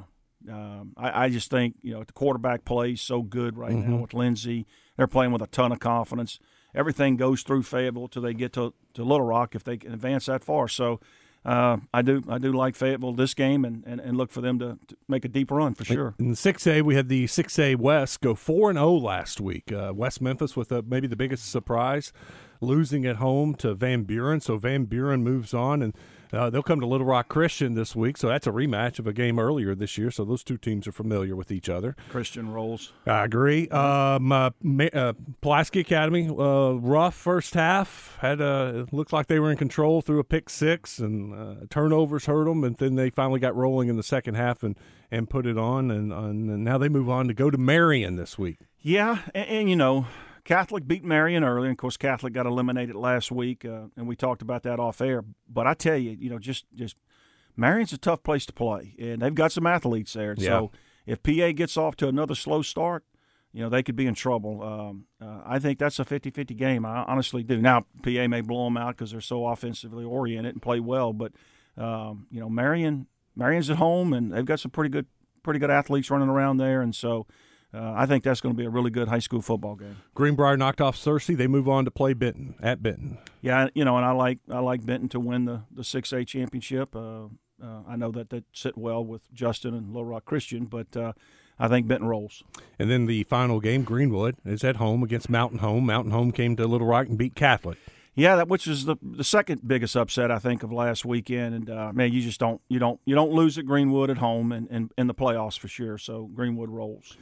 um, 0.51 0.93
I, 0.97 1.25
I, 1.25 1.29
just 1.29 1.51
think 1.51 1.77
you 1.83 1.93
know 1.93 2.05
the 2.05 2.13
quarterback 2.13 2.65
plays 2.65 3.01
so 3.01 3.23
good 3.23 3.57
right 3.57 3.73
mm-hmm. 3.73 3.93
now 3.93 3.97
with 3.99 4.15
Lindsey. 4.15 4.67
They're 4.97 5.07
playing 5.07 5.33
with 5.33 5.43
a 5.43 5.47
ton 5.47 5.73
of 5.73 5.81
confidence. 5.81 6.39
Everything 6.75 7.17
goes 7.17 7.43
through 7.43 7.63
Fayetteville 7.63 8.09
till 8.09 8.23
they 8.23 8.35
get 8.35 8.53
to, 8.53 8.75
to 8.95 9.03
Little 9.03 9.27
Rock 9.27 9.55
if 9.55 9.65
they 9.65 9.79
can 9.79 9.93
advance 9.93 10.27
that 10.27 10.45
far. 10.45 10.69
So 10.69 11.01
uh, 11.45 11.79
I 11.95 12.03
do 12.03 12.23
I 12.29 12.39
do 12.39 12.53
like 12.53 12.77
Fayetteville 12.77 13.15
this 13.15 13.33
game 13.35 13.65
and, 13.65 13.83
and, 13.87 14.01
and 14.01 14.17
look 14.17 14.31
for 14.31 14.41
them 14.41 14.59
to, 14.59 14.79
to, 14.89 14.97
make 15.09 15.25
a 15.25 15.29
deep 15.29 15.51
run 15.51 15.75
for 15.75 15.85
sure. 15.85 16.15
In 16.19 16.29
the 16.29 16.37
six 16.37 16.67
A, 16.67 16.83
we 16.83 16.95
had 16.95 17.09
the 17.09 17.27
six 17.27 17.59
A 17.59 17.75
West 17.75 18.21
go 18.21 18.35
four 18.35 18.71
and 18.71 18.77
zero 18.77 18.89
oh 18.89 18.97
last 18.97 19.41
week. 19.41 19.73
Uh, 19.73 19.93
West 19.95 20.21
Memphis 20.21 20.57
with 20.57 20.71
a, 20.71 20.83
maybe 20.83 21.07
the 21.07 21.17
biggest 21.17 21.51
surprise 21.51 22.13
losing 22.61 23.07
at 23.07 23.17
home 23.17 23.55
to 23.57 23.75
Van 23.75 24.05
Buren. 24.05 24.41
So 24.41 24.57
Van 24.57 24.85
Buren 24.85 25.23
moves 25.23 25.55
on, 25.55 25.83
and 25.83 25.95
uh, 26.33 26.51
they'll 26.51 26.63
come 26.63 26.81
to 26.81 26.87
Little 26.87 27.07
Rock 27.07 27.29
Christian 27.29 27.75
this 27.75 27.97
week. 27.97 28.17
So 28.17 28.29
that's 28.29 28.47
a 28.47 28.51
rematch 28.51 28.99
of 28.99 29.07
a 29.07 29.13
game 29.13 29.39
earlier 29.39 29.75
this 29.75 29.97
year. 29.97 30.11
So 30.11 30.25
those 30.25 30.45
two 30.45 30.59
teams 30.59 30.87
are 30.87 30.93
familiar 30.93 31.35
with 31.35 31.51
each 31.51 31.69
other. 31.69 31.97
Christian 32.11 32.53
rolls. 32.53 32.93
I 33.07 33.25
agree. 33.25 33.69
Um, 33.69 34.33
uh, 34.33 34.51
uh, 34.93 35.13
Pulaski 35.41 35.81
Academy, 35.81 36.29
uh, 36.29 36.73
rough 36.73 37.15
first 37.15 37.55
half. 37.55 38.19
Had 38.21 38.41
a, 38.41 38.81
it 38.81 38.93
looked 38.93 39.13
like 39.13 39.27
they 39.27 39.39
were 39.39 39.51
in 39.51 39.57
control 39.57 40.03
through 40.03 40.19
a 40.19 40.25
pick 40.25 40.51
six, 40.51 40.99
and 40.99 41.35
uh, 41.35 41.55
turnovers 41.71 42.27
hurt 42.27 42.45
them. 42.45 42.65
And 42.65 42.77
then 42.77 42.97
they 42.97 43.11
finally 43.11 43.41
got 43.41 43.57
rolling 43.57 43.89
in 43.89 43.97
the 43.97 44.03
second 44.03 44.35
half 44.35 44.63
and, 44.63 44.77
and 45.11 45.31
put 45.31 45.47
it 45.47 45.57
on. 45.57 45.91
And, 45.91 46.13
and 46.13 46.65
now 46.65 46.77
they 46.79 46.89
move 46.89 47.09
on 47.09 47.29
to 47.29 47.35
go 47.35 47.51
to 47.51 47.59
Marion 47.59 48.17
this 48.17 48.39
week. 48.39 48.59
Yeah, 48.81 49.19
and, 49.35 49.49
and 49.49 49.71
you 49.71 49.77
know 49.77 50.07
Catholic 50.49 50.89
beat 50.89 51.05
Marion 51.05 51.45
early. 51.45 51.69
And 51.69 51.73
of 51.73 51.77
course, 51.77 51.99
Catholic 51.99 52.33
got 52.33 52.47
eliminated 52.47 52.97
last 52.97 53.31
week, 53.31 53.67
uh, 53.67 53.89
and 53.99 54.09
we 54.09 54.17
talked 54.17 54.41
about 54.41 54.63
that 54.63 54.81
off 54.81 55.03
air. 55.03 55.23
But 55.47 55.67
I 55.67 55.75
tell 55.75 55.99
you, 55.99 56.17
you 56.19 56.31
know, 56.31 56.39
just 56.39 56.65
just 56.75 56.97
Marion's 57.55 57.93
a 57.93 57.99
tough 57.99 58.23
place 58.23 58.47
to 58.47 58.55
play, 58.55 58.95
and 58.99 59.21
they've 59.21 59.35
got 59.35 59.53
some 59.53 59.67
athletes 59.67 60.15
there. 60.15 60.35
Yeah. 60.39 60.47
So 60.47 60.71
if 61.05 61.23
PA 61.23 61.53
gets 61.53 61.77
off 61.77 61.97
to 61.97 62.09
another 62.09 62.35
slow 62.35 62.63
start, 62.63 63.05
you 63.53 63.63
know, 63.63 63.69
they 63.69 63.83
could 63.83 63.95
be 63.95 64.07
in 64.07 64.15
trouble. 64.15 64.63
Um, 64.63 65.05
uh, 65.21 65.43
I 65.45 65.59
think 65.59 65.79
that's 65.79 65.99
a 65.99 66.05
50-50 66.07 66.57
game. 66.57 66.87
I 66.87 67.05
honestly 67.07 67.43
do. 67.43 67.61
Now, 67.61 67.85
PA 68.03 68.27
may 68.27 68.41
blow 68.41 68.65
them 68.65 68.79
out 68.79 68.97
because 68.97 69.11
they're 69.11 69.21
so 69.21 69.47
offensively 69.49 70.05
oriented 70.05 70.55
and 70.55 70.63
play 70.63 70.81
well, 70.81 71.13
but 71.13 71.33
um, 71.77 72.27
you 72.31 72.41
know, 72.41 72.49
Marion 72.49 73.07
Marion's 73.37 73.69
at 73.69 73.77
home, 73.77 74.15
and 74.15 74.33
they've 74.33 74.47
got 74.47 74.61
some 74.61 74.71
pretty 74.71 74.89
good 74.89 75.09
pretty 75.43 75.61
good 75.61 75.71
athletes 75.71 76.11
running 76.11 76.31
around 76.31 76.57
there, 76.57 76.81
and 76.81 76.97
so 76.97 77.27
uh, 77.73 77.93
I 77.95 78.07
think 78.07 78.25
that's 78.25 78.41
going 78.41 78.55
to 78.55 78.59
be 78.59 78.65
a 78.65 78.71
really 78.71 78.91
good 78.91 79.09
high 79.09 79.19
school 79.19 79.43
football 79.43 79.77
game. 79.77 79.97
Greenbrier 80.15 80.57
knocked 80.57 80.81
off 80.81 80.97
Searcy. 80.97 81.37
They 81.37 81.47
move 81.47 81.69
on 81.69 81.85
to 81.85 81.91
play 81.91 82.15
Benton 82.15 82.55
at 82.63 82.83
Benton. 82.83 83.19
Yeah, 83.43 83.69
you 83.75 83.85
know, 83.85 83.97
and 83.97 84.07
I 84.07 84.13
like 84.13 84.39
I 84.51 84.61
like 84.61 84.87
Benton 84.87 85.09
to 85.11 85.21
win 85.21 85.45
the 85.45 85.63
the 85.71 85.85
six 85.85 86.13
A 86.13 86.25
championship. 86.25 86.97
Uh, 86.97 87.25
uh, 87.63 87.83
I 87.87 87.97
know 87.97 88.11
that 88.13 88.31
that 88.31 88.45
sit 88.53 88.79
well 88.79 89.05
with 89.05 89.33
Justin 89.35 89.75
and 89.75 89.89
Little 89.89 90.07
Rock 90.07 90.25
Christian, 90.25 90.65
but 90.65 90.97
uh, 90.97 91.13
I 91.59 91.69
think 91.69 91.87
Benton 91.87 92.09
rolls. 92.09 92.43
And 92.79 92.91
then 92.91 93.07
the 93.07 93.25
final 93.25 93.61
game, 93.61 93.83
Greenwood 93.83 94.37
is 94.45 94.65
at 94.65 94.77
home 94.77 95.03
against 95.03 95.29
Mountain 95.29 95.59
Home. 95.59 95.85
Mountain 95.85 96.13
Home 96.13 96.33
came 96.33 96.57
to 96.57 96.67
Little 96.67 96.87
Rock 96.87 97.09
and 97.09 97.19
beat 97.19 97.35
Catholic. 97.35 97.79
Yeah, 98.15 98.35
that 98.37 98.49
which 98.49 98.67
is 98.67 98.87
the 98.87 98.97
the 99.03 99.23
second 99.23 99.69
biggest 99.69 99.95
upset 99.95 100.31
I 100.31 100.39
think 100.39 100.63
of 100.63 100.73
last 100.73 101.05
weekend. 101.05 101.55
And 101.55 101.71
uh, 101.71 101.93
man, 101.93 102.13
you 102.13 102.23
just 102.23 102.41
don't 102.41 102.63
you 102.69 102.79
don't 102.79 102.99
you 103.05 103.15
don't 103.15 103.31
lose 103.31 103.59
at 103.59 103.67
Greenwood 103.67 104.09
at 104.09 104.19
home 104.19 104.53
and 104.53 104.67
in, 104.69 104.77
in, 104.77 104.91
in 104.99 105.07
the 105.07 105.15
playoffs 105.15 105.59
for 105.59 105.69
sure. 105.69 105.99
So 105.99 106.31
Greenwood 106.35 106.71
rolls. 106.71 107.17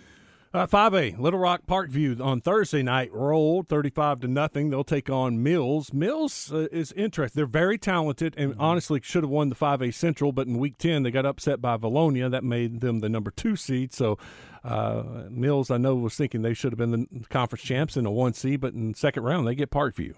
Uh, 0.57 0.67
5A, 0.67 1.19
Little 1.19 1.39
Rock 1.39 1.67
Parkview 1.69 2.19
on 2.19 2.41
Thursday 2.41 2.83
night 2.83 3.13
rolled 3.13 3.69
35 3.69 4.21
to 4.21 4.27
nothing. 4.27 4.71
They'll 4.71 4.85
take 4.85 5.11
on 5.11 5.43
Mills. 5.43 5.93
Mills 5.93 6.51
uh, 6.51 6.69
is 6.73 6.93
interesting. 6.93 7.39
They're 7.39 7.47
very 7.47 7.77
talented 7.77 8.33
and 8.39 8.53
mm-hmm. 8.53 8.61
honestly 8.63 9.01
should 9.03 9.23
have 9.23 9.29
won 9.29 9.51
the 9.51 9.55
5A 9.55 9.93
Central, 9.93 10.33
but 10.33 10.47
in 10.47 10.57
week 10.57 10.79
10 10.79 11.03
they 11.03 11.11
got 11.11 11.27
upset 11.27 11.61
by 11.61 11.77
Vilonia. 11.77 12.31
That 12.31 12.43
made 12.43 12.81
them 12.81 13.01
the 13.01 13.11
number 13.11 13.31
two 13.31 13.55
seed. 13.55 13.93
So 13.93 14.17
uh, 14.65 15.25
Mills, 15.29 15.71
I 15.71 15.77
know, 15.77 15.95
was 15.95 16.15
thinking 16.15 16.41
they 16.41 16.55
should 16.55 16.73
have 16.73 16.79
been 16.79 17.07
the 17.13 17.27
conference 17.29 17.63
champs 17.63 17.99
in 17.99 18.07
a 18.07 18.11
one 18.11 18.33
seed, 18.33 18.63
but 18.63 18.73
in 18.73 18.93
the 18.93 18.99
second 18.99 19.25
round 19.25 19.47
they 19.47 19.55
get 19.55 19.71
Parkview. 19.71 20.15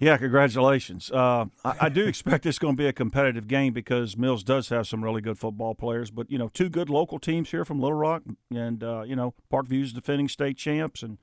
Yeah, 0.00 0.16
congratulations. 0.16 1.10
Uh, 1.10 1.44
I, 1.62 1.76
I, 1.82 1.88
do 1.90 2.06
expect 2.06 2.44
this 2.44 2.58
going 2.58 2.74
to 2.74 2.82
be 2.82 2.86
a 2.86 2.92
competitive 2.92 3.46
game 3.46 3.74
because 3.74 4.16
Mills 4.16 4.42
does 4.42 4.70
have 4.70 4.86
some 4.86 5.04
really 5.04 5.20
good 5.20 5.38
football 5.38 5.74
players. 5.74 6.10
But 6.10 6.30
you 6.30 6.38
know, 6.38 6.48
two 6.48 6.70
good 6.70 6.88
local 6.88 7.18
teams 7.18 7.50
here 7.50 7.66
from 7.66 7.80
Little 7.80 7.98
Rock, 7.98 8.22
and 8.50 8.82
uh, 8.82 9.02
you 9.02 9.14
know, 9.14 9.34
Parkview's 9.52 9.92
defending 9.92 10.26
state 10.28 10.56
champs, 10.56 11.02
and 11.02 11.18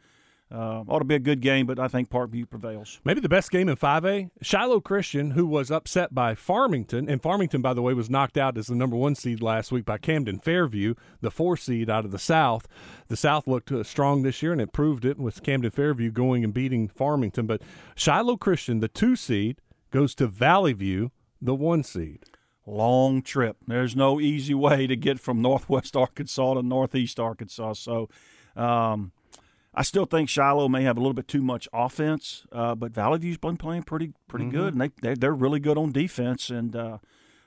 uh, 0.50 0.84
ought 0.88 1.00
to 1.00 1.06
be 1.06 1.16
a 1.16 1.20
good 1.20 1.42
game, 1.42 1.66
but 1.66 1.78
I 1.78 1.88
think 1.88 2.10
Parkview 2.10 2.50
prevails. 2.50 3.02
Maybe 3.04 3.20
the 3.20 3.28
best 3.28 3.52
game 3.52 3.68
in 3.68 3.76
5A. 3.76 4.30
Shiloh 4.42 4.80
Christian, 4.80 5.32
who 5.32 5.46
was 5.46 5.70
upset 5.70 6.16
by 6.16 6.36
Farmington, 6.36 7.10
and 7.10 7.22
Farmington, 7.22 7.62
by 7.62 7.74
the 7.74 7.82
way, 7.82 7.94
was 7.94 8.10
knocked 8.10 8.38
out 8.38 8.58
as 8.58 8.68
the 8.68 8.76
number 8.76 8.96
one 8.96 9.16
seed 9.16 9.42
last 9.42 9.72
week 9.72 9.84
by 9.84 9.98
Camden 9.98 10.40
Fairview, 10.40 10.94
the 11.20 11.32
four 11.32 11.58
seed 11.58 11.90
out 11.90 12.06
of 12.06 12.12
the 12.12 12.20
South. 12.20 12.68
The 13.10 13.18
South 13.18 13.46
looked 13.46 13.72
uh, 13.72 13.84
strong 13.84 14.24
this 14.24 14.42
year, 14.42 14.54
and 14.54 14.62
it 14.62 14.72
proved 14.72 15.04
it 15.04 15.20
with 15.20 15.44
Camden 15.44 15.72
Fairview 15.72 16.12
going 16.12 16.46
and 16.46 16.54
beating 16.54 16.88
Farmington. 16.88 17.46
But 17.46 17.62
Shiloh 17.96 18.38
Christian, 18.38 18.80
the 18.80 18.88
two 18.88 19.18
seed, 19.18 19.60
goes 19.92 20.16
to 20.16 20.28
Valley 20.28 20.74
View, 20.74 21.12
the 21.42 21.56
one 21.56 21.84
seed. 21.84 22.24
Long 22.66 23.22
trip. 23.22 23.58
There's 23.68 23.96
no 23.96 24.20
easy 24.20 24.54
way 24.54 24.88
to 24.88 24.96
get 24.96 25.20
from 25.20 25.42
Northwest 25.42 25.98
Arkansas 25.98 26.54
to 26.54 26.64
Northeast 26.64 27.20
Arkansas. 27.20 27.74
So, 27.74 28.10
um, 28.56 29.12
I 29.78 29.84
still 29.84 30.06
think 30.06 30.28
Shiloh 30.28 30.68
may 30.68 30.82
have 30.82 30.98
a 30.98 31.00
little 31.00 31.14
bit 31.14 31.28
too 31.28 31.44
much 31.44 31.68
offense, 31.72 32.48
uh, 32.52 32.74
but 32.74 32.94
Valley 32.94 33.20
View's 33.20 33.38
been 33.38 33.58
playing 33.58 33.84
pretty 33.84 34.12
pretty 34.28 34.46
mm-hmm. 34.46 34.58
good, 34.58 34.74
and 34.74 34.82
they 34.82 34.90
they're, 35.02 35.16
they're, 35.16 35.36
really 35.36 35.60
good 35.60 35.78
on 35.78 35.92
defense. 35.92 36.50
And 36.50 36.76
uh, 36.76 36.98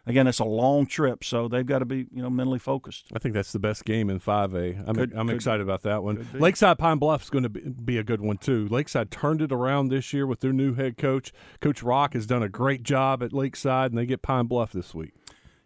again, 0.06 0.28
it's 0.28 0.38
a 0.38 0.44
long 0.44 0.86
trip, 0.86 1.24
so 1.24 1.48
they've 1.48 1.66
got 1.66 1.80
to 1.80 1.84
be 1.84 2.06
you 2.12 2.22
know 2.22 2.30
mentally 2.30 2.60
focused. 2.60 3.06
I 3.12 3.18
think 3.18 3.34
that's 3.34 3.50
the 3.50 3.58
best 3.58 3.84
game 3.84 4.08
in 4.08 4.20
5A. 4.20 4.84
I'm, 4.86 4.94
Could- 4.94 5.12
I'm 5.12 5.26
could- 5.26 5.34
excited 5.34 5.60
about 5.60 5.82
that 5.82 6.04
one. 6.04 6.24
Lakeside 6.34 6.78
Pine 6.78 6.98
Bluff 6.98 7.24
is 7.24 7.30
going 7.30 7.42
to 7.42 7.48
be, 7.48 7.62
be 7.62 7.98
a 7.98 8.04
good 8.04 8.20
one 8.20 8.36
too. 8.36 8.68
Lakeside 8.68 9.10
turned 9.10 9.42
it 9.42 9.50
around 9.50 9.88
this 9.88 10.12
year 10.12 10.24
with 10.24 10.38
their 10.38 10.52
new 10.52 10.74
head 10.74 10.96
coach. 10.96 11.32
Coach 11.60 11.82
Rock 11.82 12.14
has 12.14 12.26
done 12.26 12.44
a 12.44 12.48
great 12.48 12.84
job 12.84 13.24
at 13.24 13.32
Lakeside, 13.32 13.90
and 13.90 13.98
they 13.98 14.06
get 14.06 14.22
Pine 14.22 14.46
Bluff 14.46 14.70
this 14.70 14.94
week. 14.94 15.14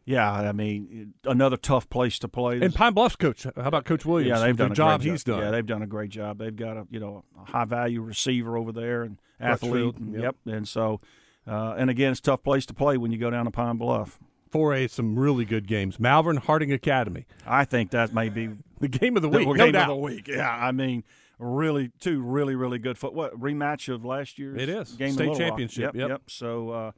Yeah, 0.06 0.30
I 0.30 0.52
mean, 0.52 1.14
another 1.24 1.56
tough 1.56 1.88
place 1.88 2.18
to 2.18 2.28
play. 2.28 2.60
And 2.60 2.74
Pine 2.74 2.92
Bluff's 2.92 3.16
coach, 3.16 3.44
how 3.44 3.52
about 3.56 3.86
Coach 3.86 4.04
Williams? 4.04 4.28
yeah, 4.38 4.44
they've 4.46 4.56
the 4.56 4.64
done 4.64 4.72
a 4.72 4.74
job 4.74 5.00
great 5.00 5.10
he's 5.12 5.24
job. 5.24 5.36
done. 5.36 5.44
Yeah, 5.44 5.50
they've 5.50 5.66
done 5.66 5.82
a 5.82 5.86
great 5.86 6.10
job. 6.10 6.38
They've 6.38 6.54
got 6.54 6.76
a 6.76 6.86
you 6.90 7.00
know 7.00 7.24
a 7.40 7.50
high 7.50 7.64
value 7.64 8.02
receiver 8.02 8.56
over 8.56 8.70
there 8.72 9.02
and 9.02 9.18
athlete. 9.40 9.96
And- 9.96 10.12
yep. 10.12 10.36
yep. 10.44 10.54
And 10.54 10.68
so, 10.68 11.00
uh, 11.46 11.74
and 11.78 11.88
again, 11.88 12.10
it's 12.10 12.20
a 12.20 12.22
tough 12.22 12.42
place 12.42 12.66
to 12.66 12.74
play 12.74 12.96
when 12.98 13.12
you 13.12 13.18
go 13.18 13.30
down 13.30 13.46
to 13.46 13.50
Pine 13.50 13.76
Bluff. 13.78 14.18
4A, 14.52 14.88
some 14.88 15.18
really 15.18 15.44
good 15.44 15.66
games. 15.66 15.98
Malvern 15.98 16.36
Harding 16.36 16.70
Academy, 16.72 17.26
I 17.44 17.64
think 17.64 17.90
that 17.90 18.14
may 18.14 18.28
be 18.28 18.50
the 18.80 18.86
game 18.88 19.16
of 19.16 19.22
the 19.22 19.28
the 19.30 19.38
week, 19.38 19.48
no 19.48 19.54
game 19.54 19.74
of 19.74 19.88
the 19.88 19.96
week. 19.96 20.28
Yeah, 20.28 20.48
I 20.48 20.70
mean, 20.70 21.02
really 21.38 21.90
two 21.98 22.20
really 22.22 22.54
really 22.54 22.78
good 22.78 22.98
foot. 22.98 23.14
What 23.14 23.40
rematch 23.40 23.92
of 23.92 24.04
last 24.04 24.38
year's? 24.38 24.60
It 24.62 24.68
is. 24.68 24.92
game 24.92 25.14
State 25.14 25.34
championship, 25.36 25.94
Yep, 25.94 26.08
yep. 26.10 26.22
So. 26.28 26.70
Uh, 26.70 26.92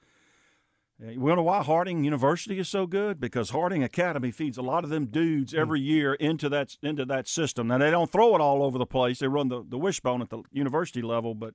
yeah, 0.99 1.11
you 1.11 1.21
wonder 1.21 1.43
why 1.43 1.63
Harding 1.63 2.05
University 2.05 2.59
is 2.59 2.69
so 2.69 2.87
good? 2.87 3.21
Because 3.21 3.51
Harding 3.51 3.83
Academy 3.83 4.31
feeds 4.31 4.57
a 4.59 4.63
lot 4.63 4.85
of 4.85 4.91
them 4.91 5.07
dudes 5.07 5.53
Hmm. 5.53 5.59
every 5.61 5.81
year 5.81 6.15
into 6.15 6.49
that 6.49 6.77
into 6.83 7.05
that 7.05 7.29
system. 7.29 7.69
Now 7.69 7.79
they 7.79 7.91
don't 7.91 8.11
throw 8.11 8.35
it 8.35 8.41
all 8.41 8.63
over 8.63 8.79
the 8.79 8.87
place. 8.87 9.19
They 9.19 9.29
run 9.29 9.49
the, 9.49 9.63
the 9.69 9.79
wishbone 9.79 10.23
at 10.23 10.31
the 10.31 10.43
university 10.53 11.03
level, 11.03 11.35
but 11.35 11.55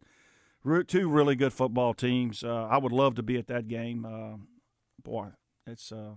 two 0.88 1.10
really 1.10 1.36
good 1.36 1.54
football 1.54 1.94
teams. 1.94 2.44
Uh, 2.44 2.68
I 2.70 2.78
would 2.78 2.92
love 2.92 3.16
to 3.16 3.24
be 3.24 3.38
at 3.38 3.48
that 3.48 3.68
game. 3.68 4.06
Uh, 4.06 4.38
boy, 5.04 5.30
it's 5.66 5.92
uh, 5.92 6.12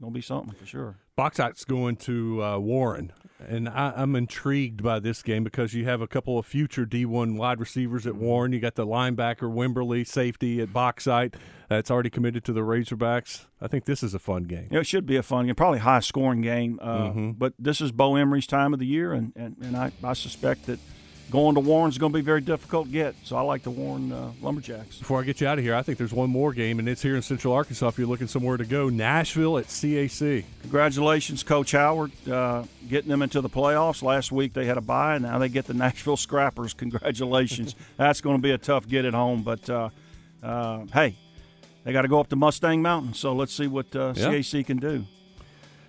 gonna 0.00 0.12
be 0.12 0.20
something 0.20 0.54
for 0.54 0.66
sure. 0.66 0.96
Bauxite's 1.16 1.64
going 1.64 1.96
to 1.96 2.42
uh, 2.44 2.58
Warren, 2.58 3.10
and 3.48 3.68
I, 3.70 3.94
I'm 3.96 4.14
intrigued 4.14 4.82
by 4.82 4.98
this 5.00 5.22
game 5.22 5.44
because 5.44 5.72
you 5.72 5.86
have 5.86 6.02
a 6.02 6.06
couple 6.06 6.38
of 6.38 6.44
future 6.44 6.84
D1 6.84 7.36
wide 7.36 7.58
receivers 7.58 8.06
at 8.06 8.16
Warren. 8.16 8.52
You 8.52 8.60
got 8.60 8.74
the 8.74 8.86
linebacker 8.86 9.42
Wimberly, 9.50 10.06
safety 10.06 10.60
at 10.60 10.74
Bauxite. 10.74 11.34
That's 11.70 11.90
already 11.90 12.10
committed 12.10 12.44
to 12.44 12.52
the 12.52 12.60
Razorbacks. 12.60 13.46
I 13.60 13.66
think 13.68 13.86
this 13.86 14.02
is 14.02 14.12
a 14.14 14.18
fun 14.18 14.44
game. 14.44 14.68
Yeah, 14.70 14.80
it 14.80 14.86
should 14.86 15.06
be 15.06 15.16
a 15.16 15.22
fun 15.22 15.46
game, 15.46 15.54
probably 15.54 15.78
high 15.78 16.00
scoring 16.00 16.42
game. 16.42 16.78
Uh, 16.82 16.96
Mm-hmm. 17.06 17.30
But 17.32 17.54
this 17.58 17.80
is 17.80 17.92
Bo 17.92 18.16
Emery's 18.16 18.46
time 18.46 18.72
of 18.74 18.78
the 18.78 18.86
year, 18.86 19.12
and, 19.12 19.32
and, 19.36 19.56
and 19.62 19.76
I, 19.76 19.92
I 20.04 20.12
suspect 20.12 20.66
that 20.66 20.78
going 21.30 21.54
to 21.54 21.60
Warren's 21.60 21.98
going 21.98 22.12
to 22.12 22.16
be 22.18 22.22
very 22.24 22.40
difficult 22.40 22.86
to 22.86 22.92
get. 22.92 23.14
So 23.24 23.36
I 23.36 23.40
like 23.40 23.62
the 23.62 23.70
Warren 23.70 24.12
uh, 24.12 24.30
Lumberjacks. 24.40 24.98
Before 24.98 25.20
I 25.20 25.24
get 25.24 25.40
you 25.40 25.46
out 25.48 25.58
of 25.58 25.64
here, 25.64 25.74
I 25.74 25.82
think 25.82 25.98
there's 25.98 26.12
one 26.12 26.30
more 26.30 26.52
game, 26.52 26.78
and 26.78 26.88
it's 26.88 27.02
here 27.02 27.16
in 27.16 27.22
Central 27.22 27.52
Arkansas. 27.52 27.88
If 27.88 27.98
you're 27.98 28.06
looking 28.06 28.28
somewhere 28.28 28.56
to 28.56 28.64
go, 28.64 28.88
Nashville 28.88 29.58
at 29.58 29.66
CAC. 29.66 30.44
Congratulations, 30.62 31.42
Coach 31.42 31.72
Howard, 31.72 32.12
uh, 32.28 32.64
getting 32.88 33.10
them 33.10 33.22
into 33.22 33.40
the 33.40 33.48
playoffs. 33.50 34.02
Last 34.02 34.30
week 34.30 34.52
they 34.52 34.66
had 34.66 34.76
a 34.76 34.80
bye, 34.80 35.16
and 35.16 35.24
now 35.24 35.38
they 35.38 35.48
get 35.48 35.66
the 35.66 35.74
Nashville 35.84 36.16
Scrappers. 36.16 36.74
Congratulations. 36.74 37.74
That's 37.96 38.20
going 38.20 38.36
to 38.36 38.42
be 38.42 38.52
a 38.52 38.58
tough 38.58 38.86
get 38.86 39.04
at 39.04 39.14
home, 39.14 39.42
but 39.42 39.68
uh, 39.68 39.88
uh, 40.42 40.84
hey, 40.92 41.16
they 41.84 41.92
got 41.92 42.02
to 42.02 42.08
go 42.08 42.20
up 42.20 42.28
to 42.28 42.36
Mustang 42.36 42.82
Mountain. 42.82 43.14
So 43.14 43.32
let's 43.32 43.52
see 43.52 43.66
what 43.66 43.94
uh, 43.96 44.12
Yeah. 44.16 44.28
CAC 44.28 44.66
can 44.66 44.76
do. 44.78 45.04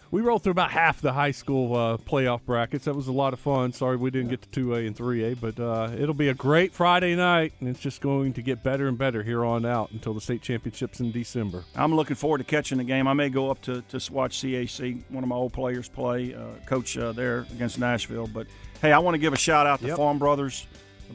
We 0.10 0.22
rolled 0.22 0.44
through 0.44 0.52
about 0.52 0.72
half 0.72 1.02
the 1.02 1.12
high 1.14 1.32
school 1.32 1.76
uh, 1.76 1.98
playoff 1.98 2.42
brackets. 2.46 2.86
That 2.86 2.96
was 2.96 3.08
a 3.08 3.12
lot 3.12 3.34
of 3.34 3.40
fun. 3.40 3.74
Sorry 3.74 3.98
we 3.98 4.10
didn't 4.10 4.30
get 4.30 4.42
to 4.50 4.62
2A 4.68 4.88
and 4.88 4.96
3A, 4.96 5.40
but 5.42 5.60
uh, 5.60 5.92
it'll 6.02 6.16
be 6.16 6.30
a 6.30 6.34
great 6.34 6.74
Friday 6.74 7.14
night, 7.16 7.52
and 7.60 7.68
it's 7.68 7.80
just 7.82 8.00
going 8.00 8.32
to 8.34 8.42
get 8.42 8.64
better 8.64 8.88
and 8.88 8.98
better 8.98 9.22
here 9.22 9.44
on 9.44 9.66
out 9.66 9.92
until 9.92 10.14
the 10.14 10.22
state 10.22 10.42
championships 10.42 11.02
in 11.02 11.12
December. 11.12 11.66
I'm 11.76 11.94
looking 11.94 12.16
forward 12.16 12.38
to 12.38 12.44
catching 12.46 12.78
the 12.78 12.86
game. 12.86 13.06
I 13.08 13.14
may 13.14 13.28
go 13.30 13.52
up 13.52 13.62
to, 13.64 13.82
to 13.82 14.14
watch 14.14 14.38
CAC, 14.40 15.04
one 15.10 15.24
of 15.24 15.28
my 15.30 15.36
old 15.36 15.52
players 15.52 15.90
play, 15.90 16.34
uh, 16.34 16.40
coach 16.66 16.98
uh, 16.98 17.12
there 17.12 17.40
against 17.52 17.78
Nashville. 17.78 18.28
But 18.28 18.48
hey, 18.82 18.94
I 18.94 19.00
want 19.00 19.16
to 19.16 19.20
give 19.20 19.34
a 19.34 19.38
shout 19.38 19.68
out 19.68 19.82
to 19.82 19.88
Yep. 19.88 19.98
Farm 19.98 20.20
Brothers 20.20 20.68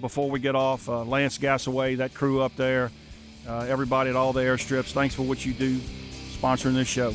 before 0.02 0.31
we 0.31 0.38
get 0.38 0.55
off. 0.55 0.88
Uh, 0.88 1.02
Lance 1.05 1.38
Gassaway, 1.38 1.96
that 1.96 2.12
crew 2.12 2.42
up 2.42 2.55
there, 2.57 2.90
uh, 3.48 3.61
everybody 3.61 4.11
at 4.11 4.16
all 4.16 4.35
the 4.35 4.42
airstrips. 4.42 4.92
Thanks 4.92 5.14
for 5.14 5.22
what 5.22 5.46
you 5.46 5.55
do 5.55 5.78
sponsoring 6.42 6.74
this 6.74 6.88
show. 6.88 7.14